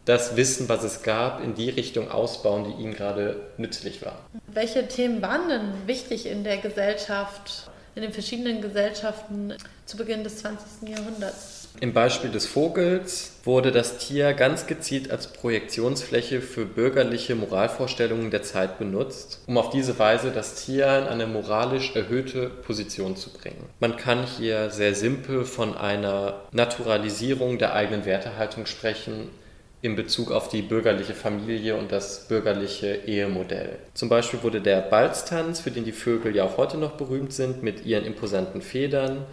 [0.05, 4.19] das Wissen, was es gab, in die Richtung ausbauen, die ihnen gerade nützlich war.
[4.47, 9.53] Welche Themen waren denn wichtig in der Gesellschaft, in den verschiedenen Gesellschaften
[9.85, 10.89] zu Beginn des 20.
[10.89, 11.65] Jahrhunderts?
[11.81, 18.43] Im Beispiel des Vogels wurde das Tier ganz gezielt als Projektionsfläche für bürgerliche Moralvorstellungen der
[18.43, 23.65] Zeit benutzt, um auf diese Weise das Tier in eine moralisch erhöhte Position zu bringen.
[23.81, 29.29] Man kann hier sehr simpel von einer Naturalisierung der eigenen Wertehaltung sprechen,
[29.85, 33.77] in Bezug auf die bürgerliche Familie und das bürgerliche Ehemodell.
[33.93, 37.61] Zum Beispiel wurde der Balztanz, für den die Vögel ja auch heute noch berühmt sind,
[37.61, 39.25] mit ihren imposanten Federn,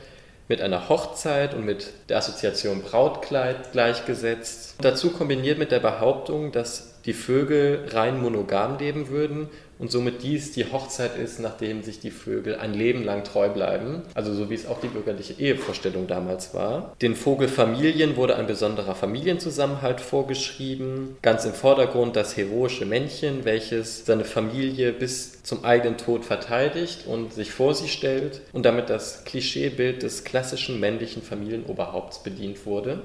[0.49, 4.75] mit einer Hochzeit und mit der Assoziation Brautkleid gleichgesetzt.
[4.83, 10.53] Dazu kombiniert mit der Behauptung, dass die Vögel rein monogam leben würden und somit dies
[10.53, 14.55] die Hochzeit ist, nachdem sich die Vögel ein Leben lang treu bleiben, also so wie
[14.55, 16.95] es auch die bürgerliche Ehevorstellung damals war.
[17.03, 24.25] Den Vogelfamilien wurde ein besonderer Familienzusammenhalt vorgeschrieben, ganz im Vordergrund das heroische Männchen, welches seine
[24.25, 30.03] Familie bis zum eigenen Tod verteidigt und sich vor sie stellt und damit das Klischeebild
[30.03, 33.03] des klassischen männlichen Familienoberhaupts bedient wurde.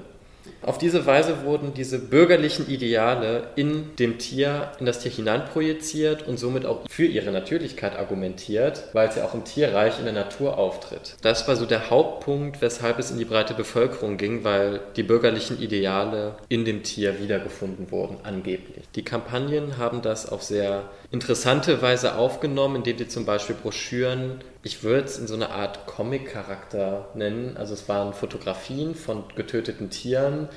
[0.62, 6.38] Auf diese Weise wurden diese bürgerlichen Ideale in dem Tier, in das Tier hineinprojiziert und
[6.38, 10.58] somit auch für ihre Natürlichkeit argumentiert, weil es ja auch im Tierreich in der Natur
[10.58, 11.16] auftritt.
[11.22, 15.60] Das war so der Hauptpunkt, weshalb es in die breite Bevölkerung ging, weil die bürgerlichen
[15.60, 18.84] Ideale in dem Tier wiedergefunden wurden, angeblich.
[18.94, 24.82] Die Kampagnen haben das auf sehr interessante Weise aufgenommen, indem sie zum Beispiel Broschüren, ich
[24.82, 27.56] würde es in so eine Art Comic-Charakter nennen.
[27.56, 30.48] Also es waren Fotografien von getöteten Tieren,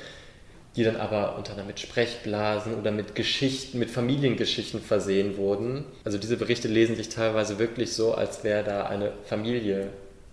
[0.75, 5.85] die dann aber unter anderem mit Sprechblasen oder mit Geschichten, mit Familiengeschichten versehen wurden.
[6.03, 9.89] Also diese Berichte lesen sich teilweise wirklich so, als wäre da eine Familie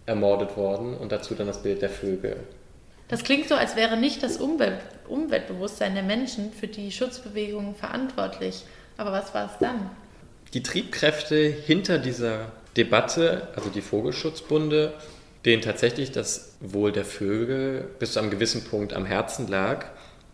[0.06, 2.36] ermordet worden und dazu dann das Bild der Vögel.
[3.08, 8.64] Das klingt so, als wäre nicht das Umwelt Umweltbewusstsein der Menschen für die Schutzbewegungen verantwortlich.
[8.98, 9.90] Aber was war es dann?
[10.54, 14.94] Die Triebkräfte hinter dieser Debatte, also die Vogelschutzbunde,
[15.44, 19.86] denen tatsächlich das Wohl der Vögel bis zu einem gewissen Punkt am Herzen lag,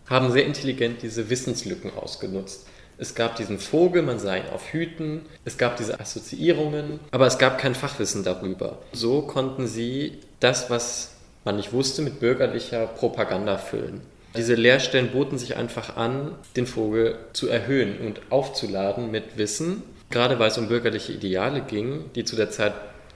[0.09, 2.67] haben sehr intelligent diese Wissenslücken ausgenutzt.
[2.97, 7.39] Es gab diesen Vogel, man sah ihn auf Hüten, es gab diese Assoziierungen, aber es
[7.39, 8.79] gab kein Fachwissen darüber.
[8.93, 11.13] So konnten sie das, was
[11.45, 14.01] man nicht wusste, mit bürgerlicher Propaganda füllen.
[14.37, 19.83] Diese Lehrstellen boten sich einfach an, den Vogel zu erhöhen und aufzuladen mit Wissen.
[20.15, 22.73] Gerade weil es um bürgerliche Ideale ging, die zu der Zeit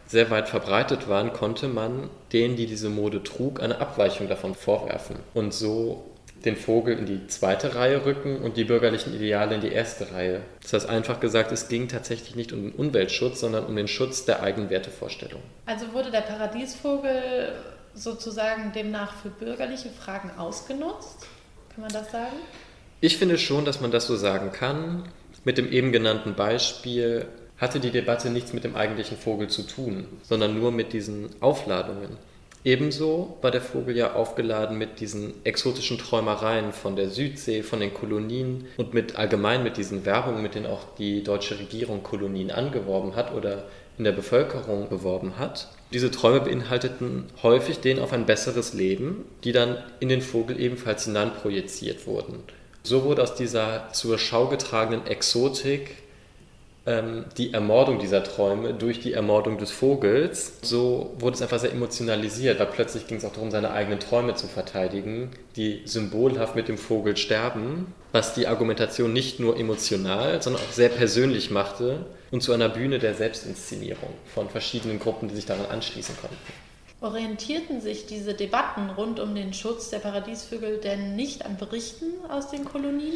[0.09, 5.15] sehr weit verbreitet waren, konnte man denen, die diese Mode trug, eine Abweichung davon vorwerfen
[5.33, 6.05] und so
[6.45, 10.41] den Vogel in die zweite Reihe rücken und die bürgerlichen Ideale in die erste Reihe.
[10.61, 14.25] Das heißt einfach gesagt, es ging tatsächlich nicht um den Umweltschutz, sondern um den Schutz
[14.25, 15.43] der eigenen Wertevorstellung.
[15.67, 17.53] Also wurde der Paradiesvogel
[17.95, 21.29] sozusagen demnach für bürgerliche Fragen ausgenutzt?
[21.73, 22.39] Kann man das sagen?
[23.01, 25.05] Ich finde schon, dass man das so sagen kann.
[25.45, 27.27] Mit dem eben genannten Beispiel
[27.59, 32.17] hatte die Debatte nichts mit dem eigentlichen Vogel zu tun, sondern nur mit diesen Aufladungen.
[32.65, 37.95] Ebenso war der Vogel ja aufgeladen mit diesen exotischen Träumereien von der Südsee, von den
[37.95, 43.15] Kolonien und mit allgemein mit diesen Werbungen, mit denen auch die deutsche Regierung Kolonien angeworben
[43.15, 43.65] hat oder
[43.97, 45.69] in der Bevölkerung beworben hat.
[45.93, 51.05] Diese Träume beinhalteten häufig den auf ein besseres Leben, die dann in den Vogel ebenfalls
[51.05, 52.41] hineinprojiziert wurden.
[52.89, 55.91] So wurde aus dieser zur Schau getragenen Exotik
[56.87, 60.55] ähm, die Ermordung dieser Träume durch die Ermordung des Vogels.
[60.63, 64.37] So wurde es einfach sehr emotionalisiert, weil plötzlich ging es auch darum, seine eigenen Träume
[64.37, 70.63] zu verteidigen, die symbolhaft mit dem Vogel sterben, was die Argumentation nicht nur emotional, sondern
[70.63, 75.45] auch sehr persönlich machte und zu einer Bühne der Selbstinszenierung von verschiedenen Gruppen, die sich
[75.45, 76.68] daran anschließen konnten.
[77.01, 82.51] Orientierten sich diese Debatten rund um den Schutz der Paradiesvögel denn nicht an Berichten aus
[82.51, 83.15] den Kolonien?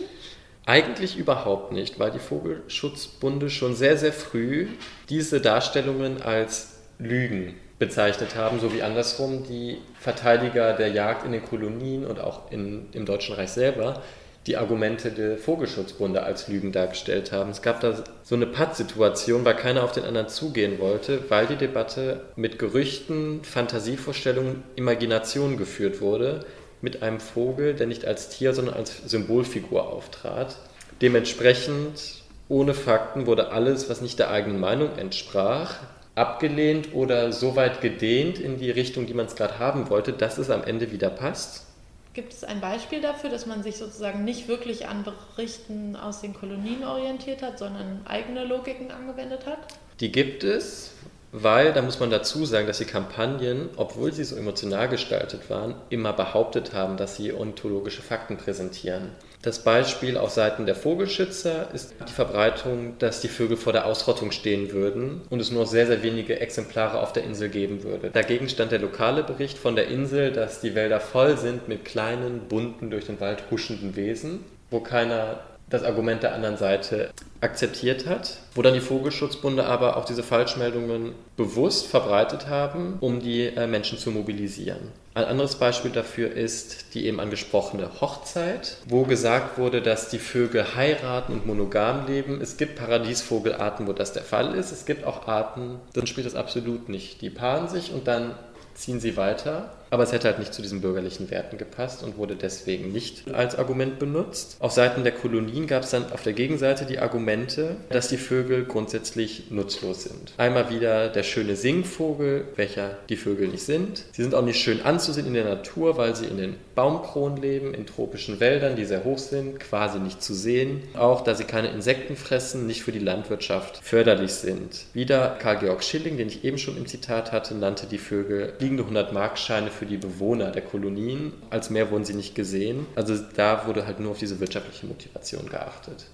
[0.67, 4.69] Eigentlich überhaupt nicht, weil die Vogelschutzbunde schon sehr, sehr früh
[5.09, 11.45] diese Darstellungen als Lügen bezeichnet haben, so wie andersrum die Verteidiger der Jagd in den
[11.45, 14.01] Kolonien und auch in, im Deutschen Reich selber
[14.47, 17.51] die Argumente der Vogelschutzbunde als Lügen dargestellt haben.
[17.51, 21.57] Es gab da so eine Pattsituation, weil keiner auf den anderen zugehen wollte, weil die
[21.57, 26.45] Debatte mit Gerüchten, Fantasievorstellungen, Imaginationen geführt wurde,
[26.81, 30.57] mit einem Vogel, der nicht als Tier, sondern als Symbolfigur auftrat.
[31.01, 35.77] Dementsprechend, ohne Fakten, wurde alles, was nicht der eigenen Meinung entsprach,
[36.17, 40.39] abgelehnt oder so weit gedehnt in die Richtung, die man es gerade haben wollte, dass
[40.39, 41.67] es am Ende wieder passt.
[42.15, 46.35] Gibt es ein Beispiel dafür, dass man sich sozusagen nicht wirklich an Berichten aus den
[46.35, 49.59] Kolonien orientiert hat, sondern eigene Logiken angewendet hat?
[50.01, 50.93] Die gibt es,
[51.33, 55.75] weil, da muss man dazu sagen, dass die Kampagnen, obwohl sie so emotional gestaltet waren,
[55.89, 59.13] immer behauptet haben, dass sie ontologische Fakten präsentieren.
[59.43, 64.31] Das Beispiel auf Seiten der Vogelschützer ist die Verbreitung, dass die Vögel vor der Ausrottung
[64.31, 68.11] stehen würden und es nur sehr, sehr wenige Exemplare auf der Insel geben würde.
[68.11, 72.43] Dagegen stand der lokale Bericht von der Insel, dass die Wälder voll sind mit kleinen,
[72.49, 75.41] bunten, durch den Wald huschenden Wesen, wo keiner
[75.73, 81.13] das Argument der anderen Seite akzeptiert hat, wo dann die Vogelschutzbunde aber auch diese Falschmeldungen
[81.37, 84.93] bewusst verbreitet haben, um die äh, Menschen zu mobilisieren.
[85.15, 90.75] Ein anderes Beispiel dafür ist die eben angesprochene Hochzeit, wo gesagt wurde, dass die Vögel
[90.75, 92.41] heiraten und monogam leben.
[92.41, 94.73] Es gibt Paradiesvogelarten, wo das der Fall ist.
[94.73, 97.21] Es gibt auch Arten, dann spielt das absolut nicht.
[97.21, 98.35] Die paaren sich und dann
[98.75, 99.71] ziehen sie weiter.
[99.93, 103.57] Aber es hätte halt nicht zu diesen bürgerlichen Werten gepasst und wurde deswegen nicht als
[103.57, 104.57] Argument benutzt.
[104.59, 108.65] Auf Seiten der Kolonien gab es dann auf der Gegenseite die Argumente, dass die Vögel
[108.65, 110.33] grundsätzlich nutzlos sind.
[110.39, 114.05] Einmal wieder der schöne Singvogel, welcher die Vögel nicht sind.
[114.13, 117.75] Sie sind auch nicht schön anzusehen in der Natur, weil sie in den Baumkronen leben,
[117.75, 120.85] in tropischen Wäldern, die sehr hoch sind, quasi nicht zu sehen.
[120.95, 124.87] Auch da sie keine Insekten fressen, nicht für die Landwirtschaft förderlich sind.
[124.95, 129.69] Wieder Karl-Georg Schilling, den ich eben schon im Zitat hatte, nannte die Vögel liegende 100-Markscheine
[129.69, 131.33] für für die Bewohner der Kolonien.
[131.51, 132.87] Als mehr wurden sie nicht gesehen.
[132.95, 136.07] Also da wurde halt nur auf diese wirtschaftliche Motivation geachtet.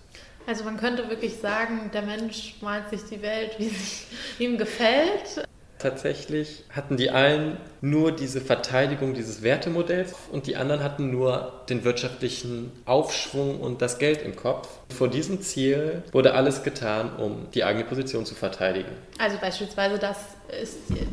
[0.47, 4.07] Also man könnte wirklich sagen, der Mensch malt sich die Welt, wie es
[4.39, 5.47] ihm gefällt.
[5.79, 11.85] Tatsächlich hatten die einen nur diese Verteidigung dieses Wertemodells und die anderen hatten nur den
[11.85, 14.69] wirtschaftlichen Aufschwung und das Geld im Kopf.
[14.97, 18.91] Vor diesem Ziel wurde alles getan, um die eigene Position zu verteidigen.
[19.19, 20.19] Also beispielsweise, dass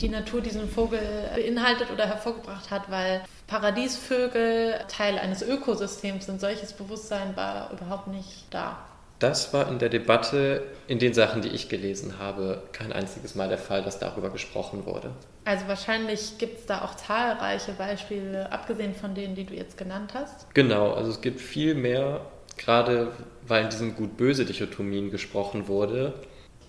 [0.02, 1.00] die Natur diesen Vogel
[1.36, 6.42] beinhaltet oder hervorgebracht hat, weil Paradiesvögel Teil eines Ökosystems sind.
[6.42, 8.80] Solches Bewusstsein war überhaupt nicht da.
[9.20, 13.48] Das war in der Debatte, in den Sachen, die ich gelesen habe, kein einziges Mal
[13.48, 15.12] der Fall, dass darüber gesprochen wurde.
[15.46, 20.14] Also wahrscheinlich gibt es da auch zahlreiche Beispiele, abgesehen von denen, die du jetzt genannt
[20.14, 20.54] hast.
[20.54, 22.22] Genau, also es gibt viel mehr,
[22.58, 23.12] gerade
[23.48, 26.14] weil in diesen Gut-Böse-Dichotomien gesprochen wurde.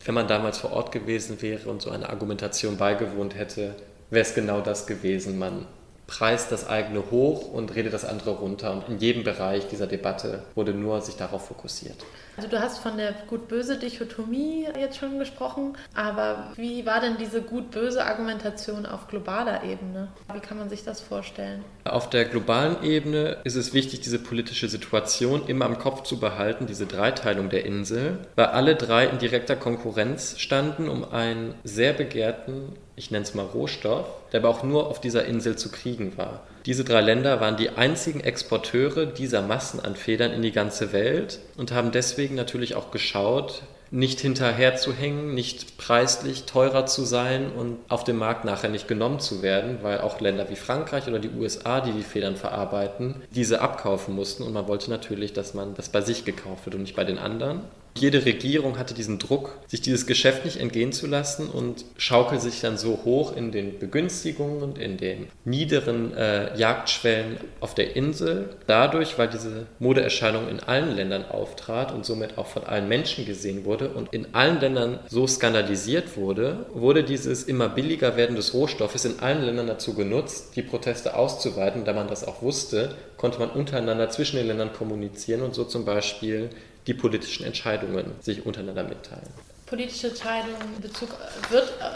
[0.05, 3.75] Wenn man damals vor Ort gewesen wäre und so eine Argumentation beigewohnt hätte,
[4.11, 5.39] wäre es genau das gewesen.
[5.39, 5.67] Man
[6.07, 8.73] preist das eigene hoch und redet das andere runter.
[8.73, 11.97] Und in jedem Bereich dieser Debatte wurde nur sich darauf fokussiert.
[12.37, 17.41] Also du hast von der gut-böse Dichotomie jetzt schon gesprochen, aber wie war denn diese
[17.41, 20.09] gut-böse Argumentation auf globaler Ebene?
[20.33, 21.65] Wie kann man sich das vorstellen?
[21.85, 26.67] Auf der globalen Ebene ist es wichtig, diese politische Situation immer im Kopf zu behalten,
[26.67, 32.75] diese Dreiteilung der Insel, weil alle drei in direkter Konkurrenz standen um einen sehr begehrten
[32.97, 36.41] ich nenne es mal Rohstoff, der aber auch nur auf dieser Insel zu kriegen war.
[36.65, 41.39] Diese drei Länder waren die einzigen Exporteure dieser Massen an Federn in die ganze Welt
[41.57, 47.53] und haben deswegen natürlich auch geschaut, nicht hinterher zu hängen, nicht preislich teurer zu sein
[47.53, 51.21] und auf dem Markt nachher nicht genommen zu werden, weil auch Länder wie Frankreich oder
[51.21, 55.75] die USA, die die Federn verarbeiten, diese abkaufen mussten und man wollte natürlich, dass man
[55.75, 57.61] das bei sich gekauft wird und nicht bei den anderen.
[57.97, 62.61] Jede Regierung hatte diesen Druck, sich dieses Geschäft nicht entgehen zu lassen und schaukelt sich
[62.61, 68.51] dann so hoch in den Begünstigungen und in den niederen äh, Jagdschwellen auf der Insel.
[68.67, 73.65] Dadurch, weil diese Modeerscheinung in allen Ländern auftrat und somit auch von allen Menschen gesehen
[73.65, 79.07] wurde und in allen Ländern so skandalisiert wurde, wurde dieses immer billiger werden des Rohstoffes
[79.07, 81.87] in allen Ländern dazu genutzt, die Proteste auszuweiten.
[81.87, 85.87] Da man das auch wusste, konnte man untereinander zwischen den Ländern kommunizieren und so zum
[85.87, 86.51] Beispiel
[86.87, 89.29] die politischen Entscheidungen sich untereinander mitteilen.
[89.67, 91.09] Politische Entscheidungen in Bezug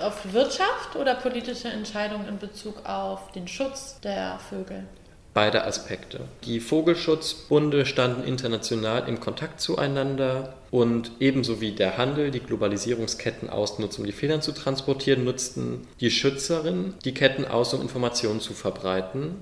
[0.03, 4.85] auf Wirtschaft oder politische Entscheidungen in Bezug auf den Schutz der Vögel?
[5.33, 6.23] Beide Aspekte.
[6.43, 14.01] Die Vogelschutzbunde standen international im Kontakt zueinander und ebenso wie der Handel die Globalisierungsketten ausnutzt,
[14.01, 19.37] um die Federn zu transportieren, nutzten die Schützerinnen die Ketten aus, um Informationen zu verbreiten.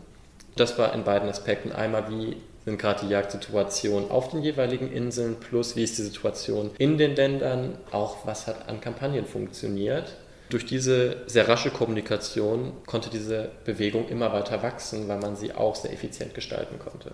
[0.56, 5.36] Das war in beiden Aspekten einmal, wie sind gerade die Jagdsituationen auf den jeweiligen Inseln,
[5.36, 10.16] plus wie ist die Situation in den Ländern, auch was hat an Kampagnen funktioniert.
[10.50, 15.76] Durch diese sehr rasche Kommunikation konnte diese Bewegung immer weiter wachsen, weil man sie auch
[15.76, 17.12] sehr effizient gestalten konnte.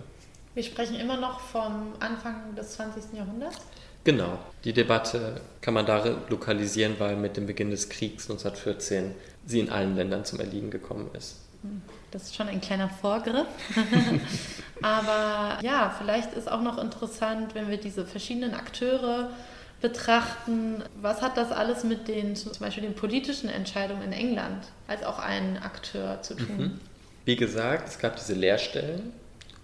[0.53, 3.17] Wir sprechen immer noch vom Anfang des 20.
[3.17, 3.57] Jahrhunderts.
[4.05, 9.15] Genau, die Debatte kann man da lokalisieren, weil mit dem Beginn des Kriegs 1914
[9.45, 11.37] sie in allen Ländern zum Erliegen gekommen ist.
[11.63, 11.81] Hm,
[12.15, 13.45] das ist schon ein kleiner Vorgriff.
[14.81, 19.31] Aber ja, vielleicht ist auch noch interessant, wenn wir diese verschiedenen Akteure
[19.81, 25.03] betrachten, was hat das alles mit den zum Beispiel den politischen Entscheidungen in England als
[25.03, 26.57] auch ein Akteur zu tun?
[26.57, 26.79] Mhm.
[27.25, 29.11] Wie gesagt, es gab diese Lehrstellen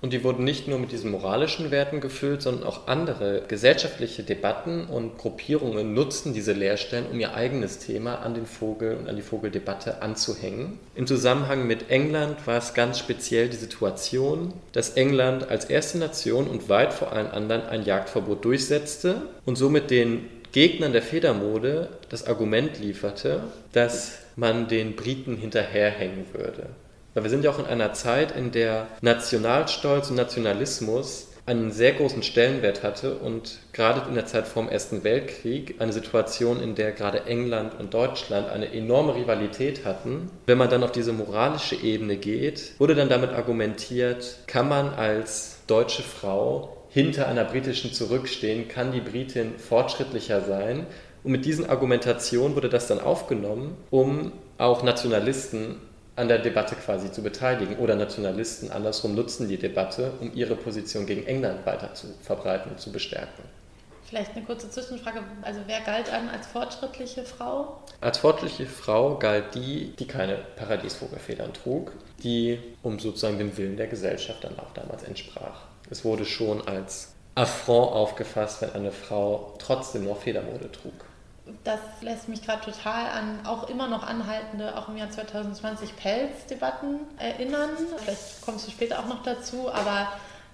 [0.01, 4.85] und die wurden nicht nur mit diesen moralischen Werten gefüllt, sondern auch andere gesellschaftliche Debatten
[4.85, 9.21] und Gruppierungen nutzten diese Lehrstellen, um ihr eigenes Thema an den Vogel und an die
[9.21, 10.79] Vogeldebatte anzuhängen.
[10.95, 16.47] Im Zusammenhang mit England war es ganz speziell die Situation, dass England als erste Nation
[16.47, 22.27] und weit vor allen anderen ein Jagdverbot durchsetzte und somit den Gegnern der Federmode das
[22.27, 26.69] Argument lieferte, dass man den Briten hinterherhängen würde.
[27.13, 31.93] Weil wir sind ja auch in einer Zeit, in der Nationalstolz und Nationalismus einen sehr
[31.93, 36.75] großen Stellenwert hatte und gerade in der Zeit vor dem Ersten Weltkrieg eine Situation, in
[36.75, 40.29] der gerade England und Deutschland eine enorme Rivalität hatten.
[40.45, 45.57] Wenn man dann auf diese moralische Ebene geht, wurde dann damit argumentiert, kann man als
[45.67, 50.85] deutsche Frau hinter einer britischen zurückstehen, kann die Britin fortschrittlicher sein.
[51.23, 55.77] Und mit diesen Argumentationen wurde das dann aufgenommen, um auch Nationalisten
[56.15, 57.77] an der Debatte quasi zu beteiligen.
[57.77, 62.79] Oder Nationalisten andersrum nutzen die Debatte, um ihre Position gegen England weiter zu verbreiten und
[62.79, 63.43] zu bestärken.
[64.03, 65.23] Vielleicht eine kurze Zwischenfrage.
[65.41, 67.81] Also wer galt einem als fortschrittliche Frau?
[68.01, 73.87] Als fortschrittliche Frau galt die, die keine Paradiesvogelfedern trug, die um sozusagen dem Willen der
[73.87, 75.61] Gesellschaft dann auch damals entsprach.
[75.89, 80.93] Es wurde schon als Affront aufgefasst, wenn eine Frau trotzdem noch Federmode trug
[81.63, 86.99] das lässt mich gerade total an auch immer noch anhaltende, auch im Jahr 2020 Pelzdebatten
[87.17, 87.69] erinnern.
[87.97, 90.07] Vielleicht kommst du später auch noch dazu, aber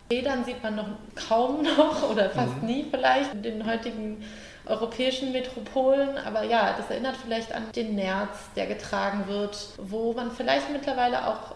[0.10, 2.68] Federn sieht man noch kaum noch oder fast mhm.
[2.68, 4.24] nie vielleicht in den heutigen
[4.66, 6.18] europäischen Metropolen.
[6.18, 11.28] Aber ja, das erinnert vielleicht an den Nerz, der getragen wird, wo man vielleicht mittlerweile
[11.28, 11.56] auch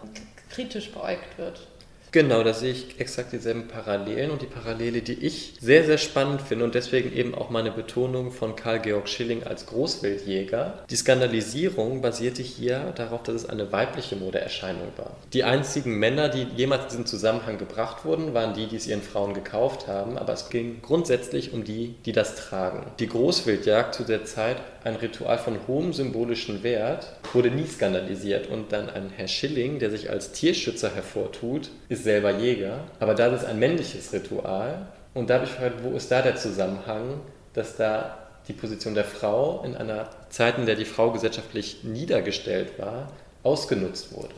[0.50, 1.66] kritisch beäugt wird.
[2.12, 6.42] Genau, da sehe ich exakt dieselben Parallelen und die Parallele, die ich sehr, sehr spannend
[6.42, 10.84] finde und deswegen eben auch meine Betonung von Karl-Georg Schilling als Großwildjäger.
[10.90, 15.16] Die Skandalisierung basierte hier darauf, dass es eine weibliche Modeerscheinung war.
[15.32, 19.00] Die einzigen Männer, die jemals in diesen Zusammenhang gebracht wurden, waren die, die es ihren
[19.00, 22.92] Frauen gekauft haben, aber es ging grundsätzlich um die, die das tragen.
[22.98, 28.48] Die Großwildjagd zu der Zeit ein Ritual von hohem symbolischen Wert, wurde nie skandalisiert.
[28.48, 32.80] Und dann ein Herr Schilling, der sich als Tierschützer hervortut, ist selber Jäger.
[33.00, 34.86] Aber da ist ein männliches Ritual.
[35.14, 37.20] Und da habe ich gefragt, wo ist da der Zusammenhang,
[37.54, 42.78] dass da die Position der Frau in einer Zeit, in der die Frau gesellschaftlich niedergestellt
[42.78, 43.08] war,
[43.42, 44.34] ausgenutzt wurde.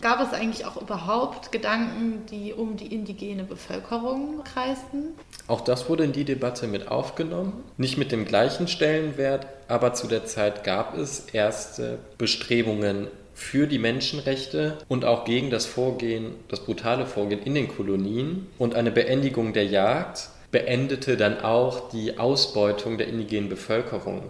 [0.00, 5.14] Gab es eigentlich auch überhaupt Gedanken, die um die indigene Bevölkerung kreisten?
[5.48, 7.64] Auch das wurde in die Debatte mit aufgenommen.
[7.78, 13.78] Nicht mit dem gleichen Stellenwert, aber zu der Zeit gab es erste Bestrebungen für die
[13.78, 19.52] Menschenrechte und auch gegen das Vorgehen, das brutale Vorgehen in den Kolonien und eine Beendigung
[19.52, 24.24] der Jagd beendete dann auch die Ausbeutung der indigenen Bevölkerung.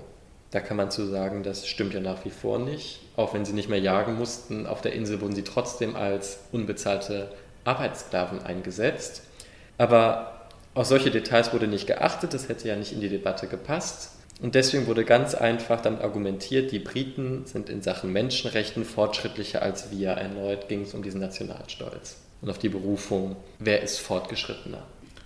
[0.50, 3.00] Da kann man zu sagen, das stimmt ja nach wie vor nicht.
[3.16, 7.32] Auch wenn sie nicht mehr jagen mussten, auf der Insel wurden sie trotzdem als unbezahlte
[7.64, 9.22] Arbeitssklaven eingesetzt.
[9.78, 10.42] Aber
[10.74, 14.17] auf solche Details wurde nicht geachtet, das hätte ja nicht in die Debatte gepasst.
[14.40, 19.90] Und deswegen wurde ganz einfach damit argumentiert, die Briten sind in Sachen Menschenrechten fortschrittlicher als
[19.90, 20.10] wir.
[20.10, 24.84] Erneut ging es um diesen Nationalstolz und auf die Berufung, wer ist fortgeschrittener.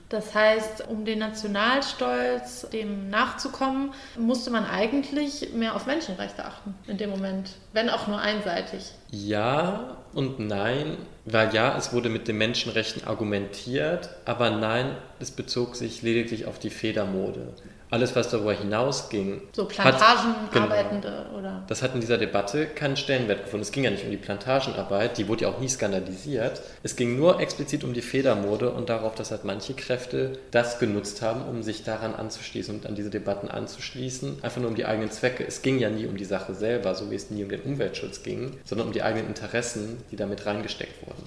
[0.08, 6.98] Das heißt, um den Nationalstolz dem nachzukommen, musste man eigentlich mehr auf Menschenrechte achten in
[6.98, 8.92] dem Moment, wenn auch nur einseitig.
[9.10, 15.76] Ja und nein, weil ja, es wurde mit den Menschenrechten argumentiert, aber nein, es bezog
[15.76, 17.54] sich lediglich auf die Federmode
[17.92, 19.42] alles, was darüber hinausging.
[19.52, 21.62] So Plantagenarbeitende genau, oder?
[21.68, 23.62] Das hat in dieser Debatte keinen Stellenwert gefunden.
[23.62, 26.62] Es ging ja nicht um die Plantagenarbeit, die wurde ja auch nie skandalisiert.
[26.82, 31.20] Es ging nur explizit um die Federmode und darauf, dass halt manche Kräfte das genutzt
[31.20, 34.42] haben, um sich daran anzuschließen und an diese Debatten anzuschließen.
[34.42, 35.46] Einfach nur um die eigenen Zwecke.
[35.46, 38.22] Es ging ja nie um die Sache selber, so wie es nie um den Umweltschutz
[38.22, 41.22] ging, sondern um die eigenen Interessen, die damit reingesteckt wurden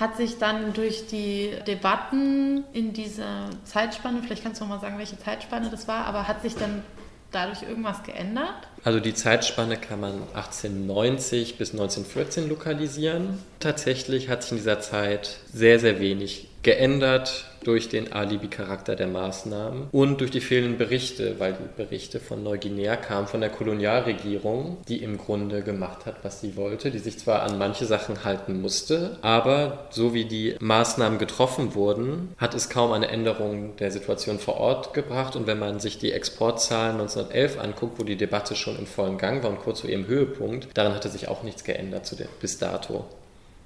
[0.00, 4.96] hat sich dann durch die Debatten in dieser Zeitspanne, vielleicht kannst du noch mal sagen,
[4.96, 6.82] welche Zeitspanne das war, aber hat sich dann
[7.30, 8.66] dadurch irgendwas geändert?
[8.82, 13.38] Also die Zeitspanne kann man 1890 bis 1914 lokalisieren.
[13.58, 17.50] Tatsächlich hat sich in dieser Zeit sehr, sehr wenig geändert.
[17.64, 22.96] durch den Alibi-Charakter der Maßnahmen und durch die fehlenden Berichte, weil die Berichte von Neuguinea
[22.96, 27.42] kamen von der Kolonialregierung, die im Grunde gemacht hat, was sie wollte, die sich zwar
[27.42, 32.92] an manche Sachen halten musste, aber so wie die Maßnahmen getroffen wurden, hat es kaum
[32.92, 35.36] eine Änderung der Situation vor Ort gebracht.
[35.36, 39.42] Und wenn man sich die Exportzahlen 1911 anguckt, wo die Debatte schon im vollen Gang
[39.42, 42.58] war und kurz vor ihrem Höhepunkt, daran hatte sich auch nichts geändert zu der, bis
[42.58, 43.04] dato.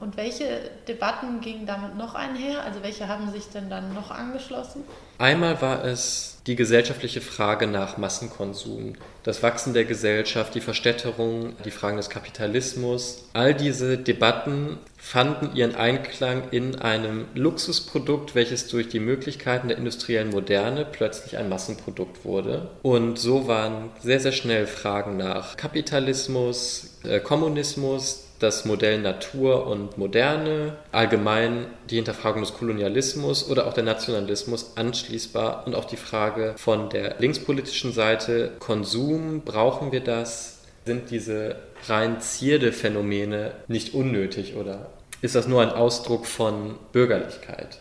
[0.00, 2.62] Und welche Debatten gingen damit noch einher?
[2.64, 4.82] Also welche haben sich denn dann noch angeschlossen?
[5.18, 11.70] Einmal war es die gesellschaftliche Frage nach Massenkonsum, das Wachsen der Gesellschaft, die Verstädterung, die
[11.70, 13.28] Fragen des Kapitalismus.
[13.32, 20.30] All diese Debatten fanden ihren Einklang in einem Luxusprodukt, welches durch die Möglichkeiten der industriellen
[20.30, 22.70] Moderne plötzlich ein Massenprodukt wurde.
[22.82, 29.98] Und so waren sehr, sehr schnell Fragen nach Kapitalismus, äh, Kommunismus, das Modell Natur und
[29.98, 36.54] Moderne, allgemein die Hinterfragung des Kolonialismus oder auch der Nationalismus anschließbar und auch die Frage
[36.56, 40.62] von der linkspolitischen Seite, Konsum, brauchen wir das?
[40.86, 41.56] Sind diese
[41.88, 44.90] rein Zierde-Phänomene nicht unnötig oder
[45.24, 47.78] ist das nur ein Ausdruck von Bürgerlichkeit?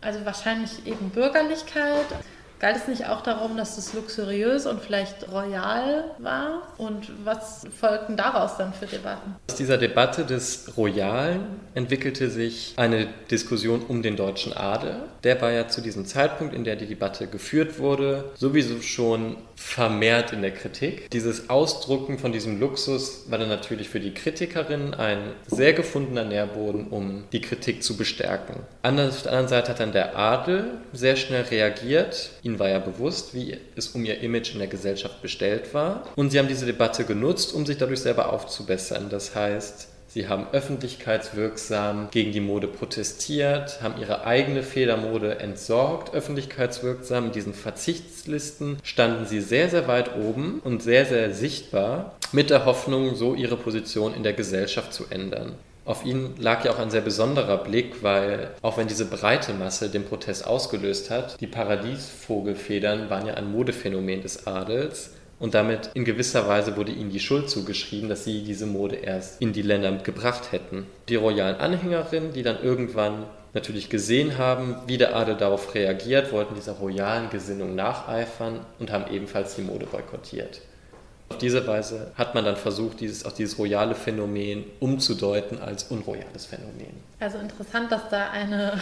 [0.00, 2.06] Also wahrscheinlich eben Bürgerlichkeit.
[2.64, 6.62] Galt es nicht auch darum, dass es luxuriös und vielleicht royal war?
[6.78, 9.34] Und was folgten daraus dann für Debatten?
[9.50, 11.42] Aus dieser Debatte des Royalen
[11.74, 14.96] entwickelte sich eine Diskussion um den deutschen Adel.
[15.24, 20.32] Der war ja zu diesem Zeitpunkt, in der die Debatte geführt wurde, sowieso schon vermehrt
[20.32, 21.10] in der Kritik.
[21.10, 26.88] Dieses Ausdrucken von diesem Luxus war dann natürlich für die Kritikerin ein sehr gefundener Nährboden,
[26.88, 28.56] um die Kritik zu bestärken.
[28.82, 32.68] Anders, auf der anderen Seite hat dann der Adel sehr schnell reagiert, ihn Ihnen war
[32.68, 36.04] ja bewusst, wie es um ihr Image in der Gesellschaft bestellt war.
[36.14, 39.08] Und sie haben diese Debatte genutzt, um sich dadurch selber aufzubessern.
[39.10, 47.26] Das heißt, Sie haben öffentlichkeitswirksam gegen die Mode protestiert, haben ihre eigene Federmode entsorgt, öffentlichkeitswirksam.
[47.26, 52.64] In diesen Verzichtslisten standen sie sehr, sehr weit oben und sehr, sehr sichtbar, mit der
[52.64, 55.54] Hoffnung, so ihre Position in der Gesellschaft zu ändern.
[55.84, 59.90] Auf ihn lag ja auch ein sehr besonderer Blick, weil auch wenn diese breite Masse
[59.90, 66.06] den Protest ausgelöst hat, die Paradiesvogelfedern waren ja ein Modephänomen des Adels und damit in
[66.06, 69.92] gewisser Weise wurde ihnen die Schuld zugeschrieben, dass sie diese Mode erst in die Länder
[69.92, 70.86] gebracht hätten.
[71.10, 76.54] Die royalen Anhängerinnen, die dann irgendwann natürlich gesehen haben, wie der Adel darauf reagiert, wollten
[76.54, 80.62] dieser royalen Gesinnung nacheifern und haben ebenfalls die Mode boykottiert.
[81.30, 86.46] Auf diese Weise hat man dann versucht, dieses, auch dieses royale Phänomen umzudeuten als unroyales
[86.46, 86.94] Phänomen.
[87.18, 88.80] Also interessant, dass da eine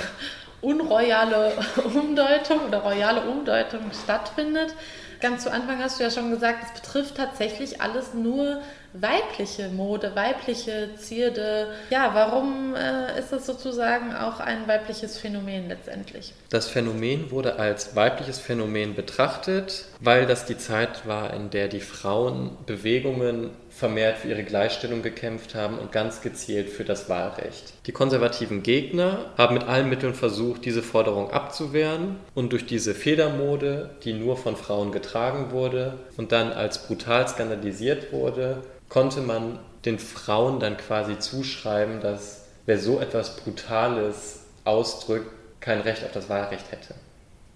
[0.61, 1.53] unroyale
[1.85, 4.75] Umdeutung oder royale Umdeutung stattfindet.
[5.21, 8.61] Ganz zu Anfang hast du ja schon gesagt, es betrifft tatsächlich alles nur
[8.95, 11.69] weibliche Mode, weibliche Zierde.
[11.91, 16.33] Ja, warum äh, ist das sozusagen auch ein weibliches Phänomen letztendlich?
[16.51, 21.81] Das Phänomen wurde als weibliches Phänomen betrachtet, weil das die Zeit war, in der die
[21.81, 27.73] Frauen Bewegungen vermehrt für ihre Gleichstellung gekämpft haben und ganz gezielt für das Wahlrecht.
[27.87, 33.91] Die konservativen Gegner haben mit allen Mitteln versucht, diese Forderung abzuwehren und durch diese Federmode,
[34.05, 39.99] die nur von Frauen getragen wurde und dann als brutal skandalisiert wurde, konnte man den
[39.99, 46.71] Frauen dann quasi zuschreiben, dass wer so etwas Brutales ausdrückt, kein Recht auf das Wahlrecht
[46.71, 46.95] hätte.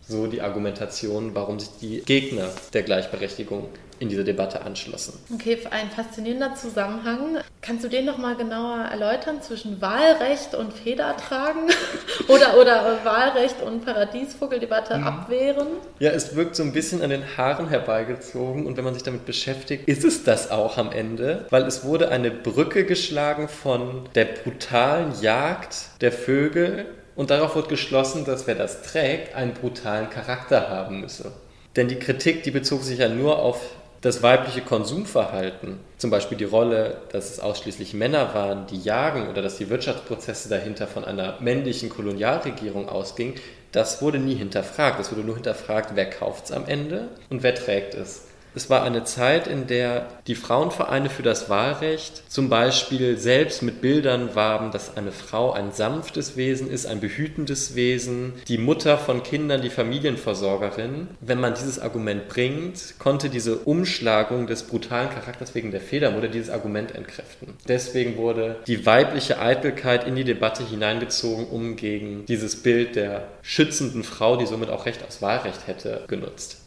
[0.01, 5.15] So die Argumentation, warum sich die Gegner der Gleichberechtigung in diese Debatte anschlossen.
[5.33, 7.39] Okay, ein faszinierender Zusammenhang.
[7.63, 11.63] Kannst du den nochmal genauer erläutern zwischen Wahlrecht und Federtragen
[12.29, 15.05] oder, oder Wahlrecht und Paradiesvogeldebatte mhm.
[15.05, 15.67] abwehren?
[15.99, 19.27] Ja, es wirkt so ein bisschen an den Haaren herbeigezogen und wenn man sich damit
[19.27, 24.27] beschäftigt, ist es das auch am Ende, weil es wurde eine Brücke geschlagen von der
[24.27, 26.87] brutalen Jagd der Vögel
[27.17, 31.33] und darauf wird geschlossen, dass wer das trägt, einen brutalen Charakter haben müsse.
[31.75, 33.61] Denn die Kritik, die bezog sich ja nur auf
[34.07, 39.43] das weibliche Konsumverhalten, zum Beispiel die Rolle, dass es ausschließlich Männer waren, die jagen oder
[39.43, 43.35] dass die Wirtschaftsprozesse dahinter von einer männlichen Kolonialregierung ausgingen,
[43.73, 45.01] das wurde nie hinterfragt.
[45.01, 48.26] Es wurde nur hinterfragt, wer kauft es am Ende und wer trägt es.
[48.57, 53.83] Es war eine Zeit, in der die Frauenvereine für das Wahlrecht zum Beispiel selbst mit
[53.83, 59.23] Bildern warben, dass eine Frau ein sanftes Wesen ist, ein behütendes Wesen, die Mutter von
[59.23, 61.09] Kindern, die Familienversorgerin.
[61.21, 66.49] Wenn man dieses Argument bringt, konnte diese Umschlagung des brutalen Charakters wegen der Federmutter dieses
[66.49, 67.53] Argument entkräften.
[67.69, 74.03] Deswegen wurde die weibliche Eitelkeit in die Debatte hineingezogen, um gegen dieses Bild der schützenden
[74.03, 76.63] Frau, die somit auch Recht aufs Wahlrecht hätte, genutzt.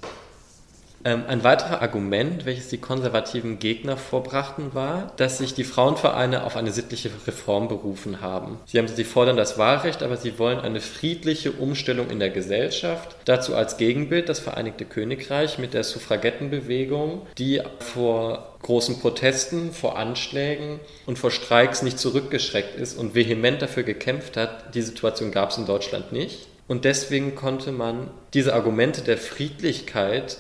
[1.06, 6.58] Ähm, ein weiteres Argument, welches die konservativen Gegner vorbrachten, war, dass sich die Frauenvereine auf
[6.58, 8.58] eine sittliche Reform berufen haben.
[8.66, 13.16] Sie, haben, sie fordern das Wahlrecht, aber sie wollen eine friedliche Umstellung in der Gesellschaft.
[13.26, 20.80] Dazu als Gegenbild das Vereinigte Königreich mit der Suffragettenbewegung, die vor großen Protesten, vor Anschlägen
[21.06, 24.76] und vor Streiks nicht zurückgeschreckt ist und vehement dafür gekämpft hat.
[24.76, 26.48] Die Situation gab es in Deutschland nicht.
[26.68, 30.38] Und deswegen konnte man diese Argumente der Friedlichkeit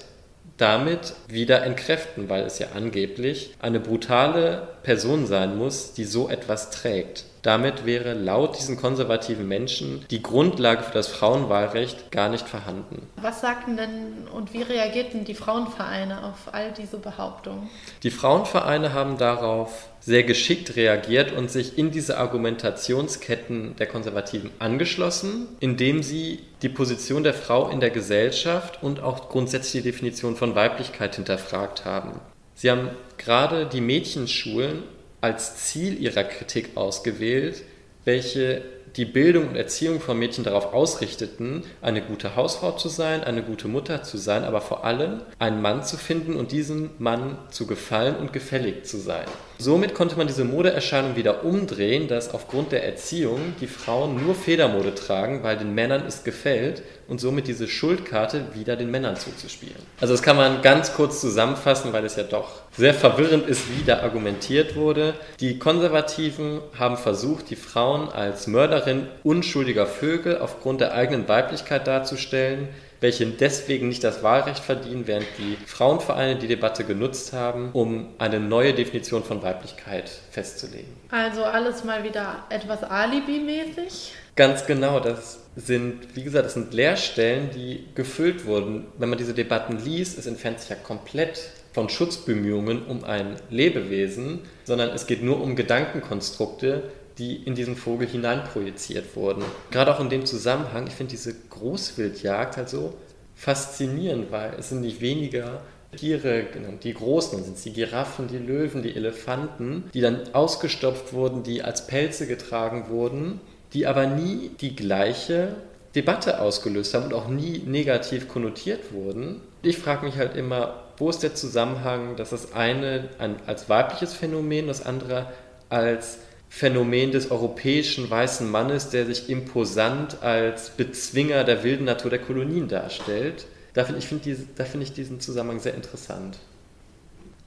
[0.59, 6.69] damit wieder entkräften, weil es ja angeblich eine brutale Person sein muss, die so etwas
[6.69, 7.25] trägt.
[7.41, 13.07] Damit wäre laut diesen konservativen Menschen die Grundlage für das Frauenwahlrecht gar nicht vorhanden.
[13.15, 17.69] Was sagten denn und wie reagierten die Frauenvereine auf all diese Behauptungen?
[18.03, 25.47] Die Frauenvereine haben darauf sehr geschickt reagiert und sich in diese Argumentationsketten der Konservativen angeschlossen,
[25.59, 30.55] indem sie die Position der Frau in der Gesellschaft und auch grundsätzlich die Definition von
[30.55, 32.19] Weiblichkeit hinterfragt haben.
[32.55, 34.83] Sie haben gerade die Mädchenschulen
[35.21, 37.63] als Ziel ihrer Kritik ausgewählt,
[38.05, 38.61] welche
[38.95, 43.67] die Bildung und Erziehung von Mädchen darauf ausrichteten, eine gute Hausfrau zu sein, eine gute
[43.67, 48.15] Mutter zu sein, aber vor allem einen Mann zu finden und diesem Mann zu gefallen
[48.15, 49.27] und gefällig zu sein.
[49.61, 54.95] Somit konnte man diese Modeerscheinung wieder umdrehen, dass aufgrund der Erziehung die Frauen nur Federmode
[54.95, 59.75] tragen, weil den Männern es gefällt und somit diese Schuldkarte wieder den Männern zuzuspielen.
[59.99, 63.83] Also das kann man ganz kurz zusammenfassen, weil es ja doch sehr verwirrend ist, wie
[63.83, 65.13] da argumentiert wurde.
[65.41, 72.69] Die Konservativen haben versucht, die Frauen als Mörderin unschuldiger Vögel aufgrund der eigenen Weiblichkeit darzustellen
[73.01, 78.39] welche deswegen nicht das Wahlrecht verdienen, während die Frauenvereine die Debatte genutzt haben, um eine
[78.39, 80.93] neue Definition von Weiblichkeit festzulegen.
[81.09, 84.13] Also alles mal wieder etwas Alibi-mäßig?
[84.35, 88.85] Ganz genau, das sind, wie gesagt, das sind Leerstellen, die gefüllt wurden.
[88.97, 91.39] Wenn man diese Debatten liest, es entfernt sich ja komplett
[91.73, 98.07] von Schutzbemühungen um ein Lebewesen, sondern es geht nur um Gedankenkonstrukte, die in diesen Vogel
[98.07, 99.43] hineinprojiziert wurden.
[99.69, 102.95] Gerade auch in dem Zusammenhang, ich finde diese Großwildjagd halt so
[103.35, 105.61] faszinierend, weil es sind nicht weniger
[105.95, 106.45] Tiere
[106.83, 111.43] die großen, dann sind es die Giraffen, die Löwen, die Elefanten, die dann ausgestopft wurden,
[111.43, 113.41] die als Pelze getragen wurden,
[113.73, 115.55] die aber nie die gleiche
[115.95, 119.41] Debatte ausgelöst haben und auch nie negativ konnotiert wurden.
[119.63, 123.09] Ich frage mich halt immer, wo ist der Zusammenhang, dass das eine
[123.47, 125.27] als weibliches Phänomen, das andere
[125.69, 126.19] als
[126.49, 132.67] Phänomen des europäischen weißen Mannes, der sich imposant als Bezwinger der wilden Natur der Kolonien
[132.67, 133.45] darstellt.
[133.73, 136.39] Da finde ich, find find ich diesen Zusammenhang sehr interessant.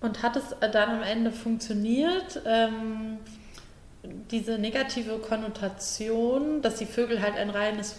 [0.00, 3.18] Und hat es dann am Ende funktioniert, ähm,
[4.30, 7.96] diese negative Konnotation, dass die Vögel halt ein reines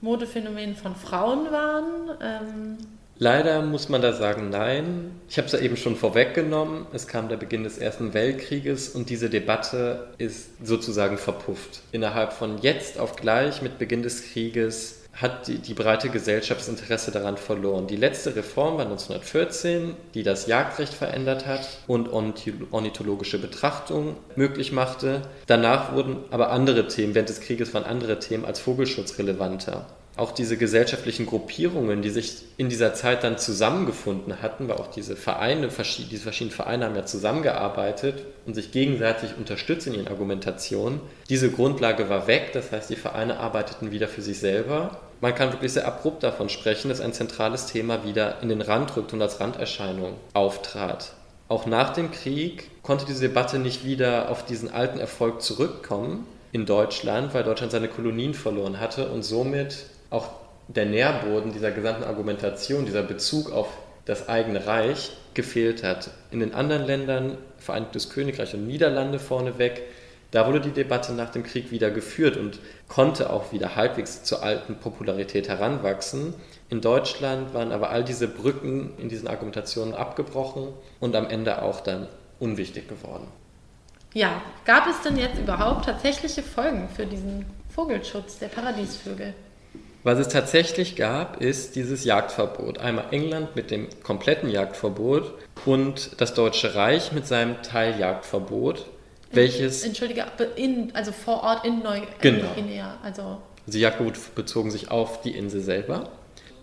[0.00, 2.10] Modephänomen von Frauen waren?
[2.20, 2.78] Ähm,
[3.18, 5.12] Leider muss man da sagen, nein.
[5.28, 6.86] Ich habe es ja eben schon vorweggenommen.
[6.92, 11.82] Es kam der Beginn des Ersten Weltkrieges und diese Debatte ist sozusagen verpufft.
[11.92, 16.68] Innerhalb von jetzt auf gleich mit Beginn des Krieges hat die, die breite Gesellschaft das
[16.68, 17.86] Interesse daran verloren.
[17.86, 25.22] Die letzte Reform war 1914, die das Jagdrecht verändert hat und ornithologische Betrachtung möglich machte.
[25.46, 29.86] Danach wurden aber andere Themen, während des Krieges waren andere Themen als Vogelschutz relevanter
[30.16, 35.16] auch diese gesellschaftlichen Gruppierungen, die sich in dieser Zeit dann zusammengefunden hatten, weil auch diese
[35.16, 41.00] Vereine, diese verschiedenen Vereine haben ja zusammengearbeitet und sich gegenseitig unterstützt in ihren Argumentationen.
[41.28, 45.00] Diese Grundlage war weg, das heißt, die Vereine arbeiteten wieder für sich selber.
[45.20, 48.96] Man kann wirklich sehr abrupt davon sprechen, dass ein zentrales Thema wieder in den Rand
[48.96, 51.12] rückt und als Randerscheinung auftrat.
[51.48, 56.66] Auch nach dem Krieg konnte diese Debatte nicht wieder auf diesen alten Erfolg zurückkommen in
[56.66, 60.30] Deutschland, weil Deutschland seine Kolonien verloren hatte und somit auch
[60.68, 63.68] der Nährboden dieser gesamten Argumentation, dieser Bezug auf
[64.06, 66.10] das eigene Reich gefehlt hat.
[66.30, 69.82] In den anderen Ländern, Vereinigtes Königreich und Niederlande vorneweg,
[70.30, 72.58] da wurde die Debatte nach dem Krieg wieder geführt und
[72.88, 76.34] konnte auch wieder halbwegs zur alten Popularität heranwachsen.
[76.68, 80.68] In Deutschland waren aber all diese Brücken in diesen Argumentationen abgebrochen
[81.00, 82.08] und am Ende auch dann
[82.40, 83.28] unwichtig geworden.
[84.12, 89.34] Ja, gab es denn jetzt überhaupt tatsächliche Folgen für diesen Vogelschutz der Paradiesvögel?
[90.04, 92.76] Was es tatsächlich gab, ist dieses Jagdverbot.
[92.78, 95.32] Einmal England mit dem kompletten Jagdverbot
[95.64, 98.84] und das Deutsche Reich mit seinem Teiljagdverbot,
[99.32, 99.82] welches...
[99.82, 100.26] Entschuldige,
[100.56, 102.48] in, also vor Ort in Neu genau.
[103.02, 106.10] Also also Jagdverbot bezogen sich auf die Insel selber.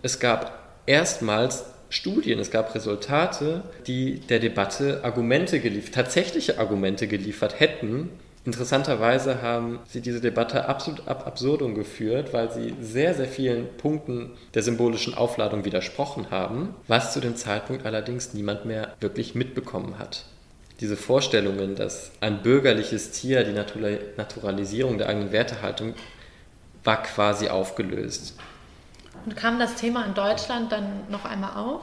[0.02, 7.58] Es gab erstmals Studien, es gab Resultate, die der Debatte Argumente geliefert, tatsächliche Argumente geliefert
[7.58, 8.08] hätten,
[8.44, 14.32] Interessanterweise haben sie diese Debatte absolut ab absurdum geführt, weil sie sehr, sehr vielen Punkten
[14.54, 20.24] der symbolischen Aufladung widersprochen haben, was zu dem Zeitpunkt allerdings niemand mehr wirklich mitbekommen hat.
[20.80, 25.94] Diese Vorstellungen, dass ein bürgerliches Tier die Naturalisierung der eigenen Wertehaltung
[26.82, 28.36] war quasi aufgelöst.
[29.24, 31.82] Und kam das Thema in Deutschland dann noch einmal auf?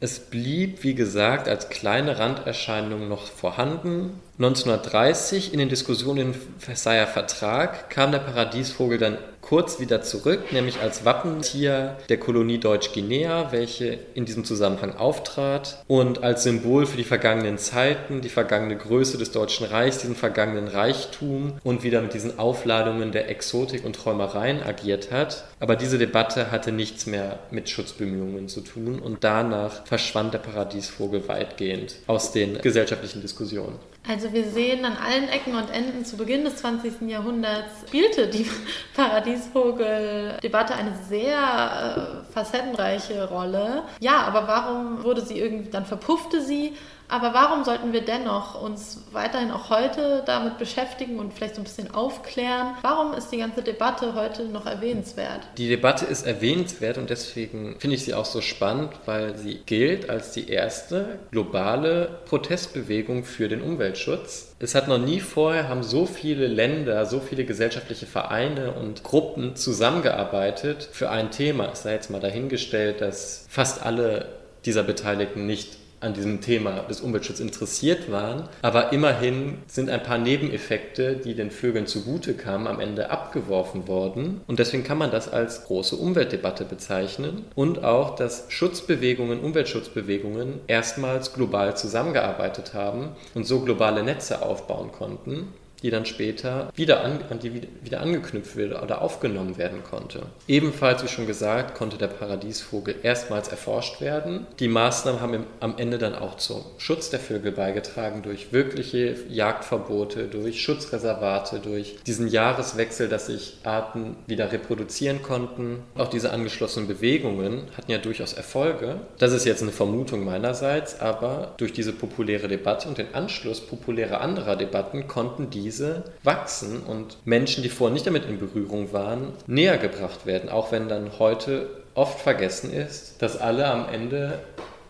[0.00, 4.18] Es blieb, wie gesagt, als kleine Randerscheinung noch vorhanden.
[4.44, 10.80] 1930 in den Diskussionen im Versailler Vertrag kam der Paradiesvogel dann kurz wieder zurück, nämlich
[10.80, 17.04] als Wappentier der Kolonie Deutsch-Guinea, welche in diesem Zusammenhang auftrat und als Symbol für die
[17.04, 22.38] vergangenen Zeiten, die vergangene Größe des Deutschen Reichs, diesen vergangenen Reichtum und wieder mit diesen
[22.40, 25.44] Aufladungen der Exotik und Träumereien agiert hat.
[25.60, 31.28] Aber diese Debatte hatte nichts mehr mit Schutzbemühungen zu tun und danach verschwand der Paradiesvogel
[31.28, 33.91] weitgehend aus den gesellschaftlichen Diskussionen.
[34.08, 37.02] Also wir sehen an allen Ecken und Enden zu Beginn des 20.
[37.02, 38.50] Jahrhunderts spielte die
[38.96, 43.84] Paradiesvogel-Debatte eine sehr äh, facettenreiche Rolle.
[44.00, 46.72] Ja, aber warum wurde sie irgendwie, dann verpuffte sie
[47.08, 51.64] aber warum sollten wir dennoch uns weiterhin auch heute damit beschäftigen und vielleicht so ein
[51.64, 52.74] bisschen aufklären?
[52.82, 55.40] Warum ist die ganze Debatte heute noch erwähnenswert?
[55.58, 60.08] Die Debatte ist erwähnenswert und deswegen finde ich sie auch so spannend, weil sie gilt
[60.08, 64.54] als die erste globale Protestbewegung für den Umweltschutz.
[64.58, 69.56] Es hat noch nie vorher, haben so viele Länder, so viele gesellschaftliche Vereine und Gruppen
[69.56, 71.70] zusammengearbeitet für ein Thema.
[71.72, 74.28] Es sei jetzt mal dahingestellt, dass fast alle
[74.64, 78.48] dieser Beteiligten nicht an diesem Thema des Umweltschutzes interessiert waren.
[78.62, 84.40] Aber immerhin sind ein paar Nebeneffekte, die den Vögeln zugute kamen, am Ende abgeworfen worden.
[84.46, 87.44] Und deswegen kann man das als große Umweltdebatte bezeichnen.
[87.54, 95.48] Und auch, dass Schutzbewegungen, Umweltschutzbewegungen erstmals global zusammengearbeitet haben und so globale Netze aufbauen konnten
[95.82, 100.22] die dann später wieder an, an die wieder angeknüpft wird oder aufgenommen werden konnte.
[100.46, 104.46] Ebenfalls, wie schon gesagt, konnte der Paradiesvogel erstmals erforscht werden.
[104.58, 109.16] Die Maßnahmen haben im, am Ende dann auch zum Schutz der Vögel beigetragen durch wirkliche
[109.28, 115.82] Jagdverbote, durch Schutzreservate, durch diesen Jahreswechsel, dass sich Arten wieder reproduzieren konnten.
[115.96, 119.00] Auch diese angeschlossenen Bewegungen hatten ja durchaus Erfolge.
[119.18, 124.20] Das ist jetzt eine Vermutung meinerseits, aber durch diese populäre Debatte und den Anschluss populärer
[124.20, 129.32] anderer Debatten konnten diese diese wachsen und Menschen, die vorher nicht damit in Berührung waren,
[129.46, 134.38] näher gebracht werden, auch wenn dann heute oft vergessen ist, dass alle am Ende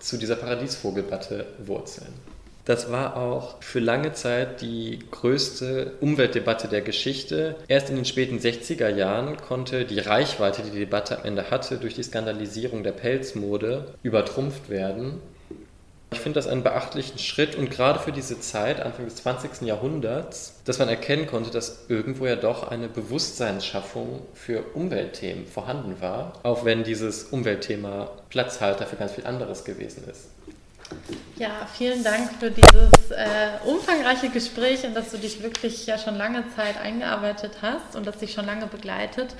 [0.01, 2.13] zu dieser Paradiesvogelbatte wurzeln.
[2.65, 7.57] Das war auch für lange Zeit die größte Umweltdebatte der Geschichte.
[7.67, 11.79] Erst in den späten 60er Jahren konnte die Reichweite, die die Debatte am Ende hatte,
[11.79, 15.21] durch die Skandalisierung der Pelzmode übertrumpft werden.
[16.13, 19.63] Ich finde das einen beachtlichen Schritt und gerade für diese Zeit, Anfang des 20.
[19.63, 26.35] Jahrhunderts, dass man erkennen konnte, dass irgendwo ja doch eine Bewusstseinsschaffung für Umweltthemen vorhanden war,
[26.43, 30.29] auch wenn dieses Umweltthema Platzhalter für ganz viel anderes gewesen ist.
[31.37, 33.27] Ja, vielen Dank für dieses äh,
[33.65, 38.19] umfangreiche Gespräch und dass du dich wirklich ja schon lange Zeit eingearbeitet hast und das
[38.19, 39.35] dich schon lange begleitet.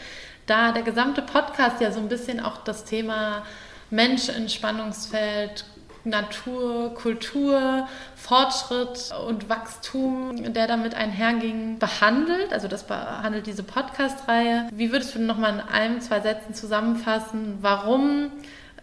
[0.47, 3.45] Da der gesamte Podcast ja so ein bisschen auch das Thema
[3.91, 5.67] Mensch in Spannungsfeld,
[6.05, 12.53] Natur, Kultur, Fortschritt und Wachstum, der damit einherging, behandelt.
[12.53, 14.69] Also das behandelt diese Podcast-Reihe.
[14.73, 18.31] Wie würdest du nochmal in einem, zwei Sätzen zusammenfassen, warum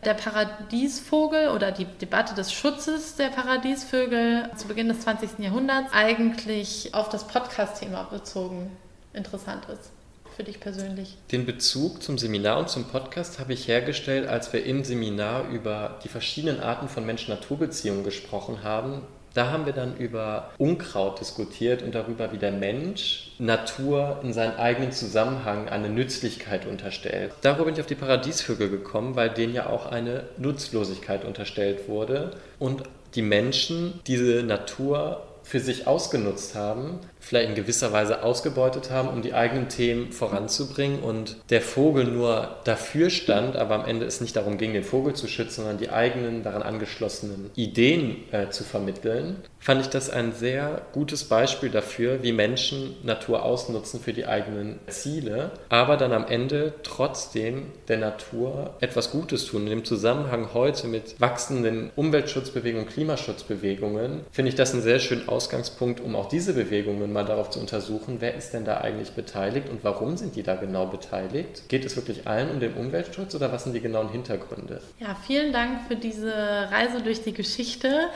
[0.05, 5.39] der Paradiesvogel oder die Debatte des Schutzes der Paradiesvögel zu Beginn des 20.
[5.39, 8.72] Jahrhunderts eigentlich auf das Podcast-Thema bezogen
[9.13, 9.91] interessant ist?
[10.40, 11.18] Für dich persönlich?
[11.34, 16.00] Den Bezug zum Seminar und zum Podcast habe ich hergestellt, als wir im Seminar über
[16.06, 19.02] die verschiedenen Arten von Mensch-Natur-Beziehungen gesprochen haben.
[19.34, 24.56] Da haben wir dann über Unkraut diskutiert und darüber, wie der Mensch Natur in seinen
[24.56, 27.34] eigenen Zusammenhang eine Nützlichkeit unterstellt.
[27.42, 32.32] Darüber bin ich auf die Paradiesvögel gekommen, weil denen ja auch eine Nutzlosigkeit unterstellt wurde
[32.60, 32.84] und
[33.14, 39.22] die Menschen diese Natur für sich ausgenutzt haben vielleicht in gewisser Weise ausgebeutet haben, um
[39.22, 40.99] die eigenen Themen voranzubringen.
[40.99, 45.13] Und der Vogel nur dafür stand, aber am Ende es nicht darum ging, den Vogel
[45.13, 50.32] zu schützen, sondern die eigenen daran angeschlossenen Ideen äh, zu vermitteln, fand ich das ein
[50.32, 56.26] sehr gutes Beispiel dafür, wie Menschen Natur ausnutzen für die eigenen Ziele, aber dann am
[56.26, 59.64] Ende trotzdem der Natur etwas Gutes tun.
[59.64, 65.99] In dem Zusammenhang heute mit wachsenden Umweltschutzbewegungen, Klimaschutzbewegungen, finde ich das einen sehr schönen Ausgangspunkt,
[66.01, 69.68] um auch diese Bewegungen mal mal darauf zu untersuchen, wer ist denn da eigentlich beteiligt
[69.70, 71.68] und warum sind die da genau beteiligt?
[71.68, 74.82] Geht es wirklich allen um den Umweltschutz oder was sind die genauen Hintergründe?
[74.99, 78.07] Ja, vielen Dank für diese Reise durch die Geschichte.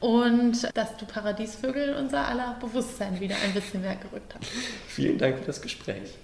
[0.00, 4.46] Und dass du Paradiesvögel in unser aller Bewusstsein wieder ein bisschen mehr gerückt hast.
[4.88, 6.14] Vielen Dank für das Gespräch.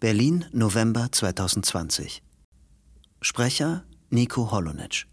[0.00, 2.22] Berlin, November 2020.
[3.20, 5.06] Sprecher Nico Holonitsch.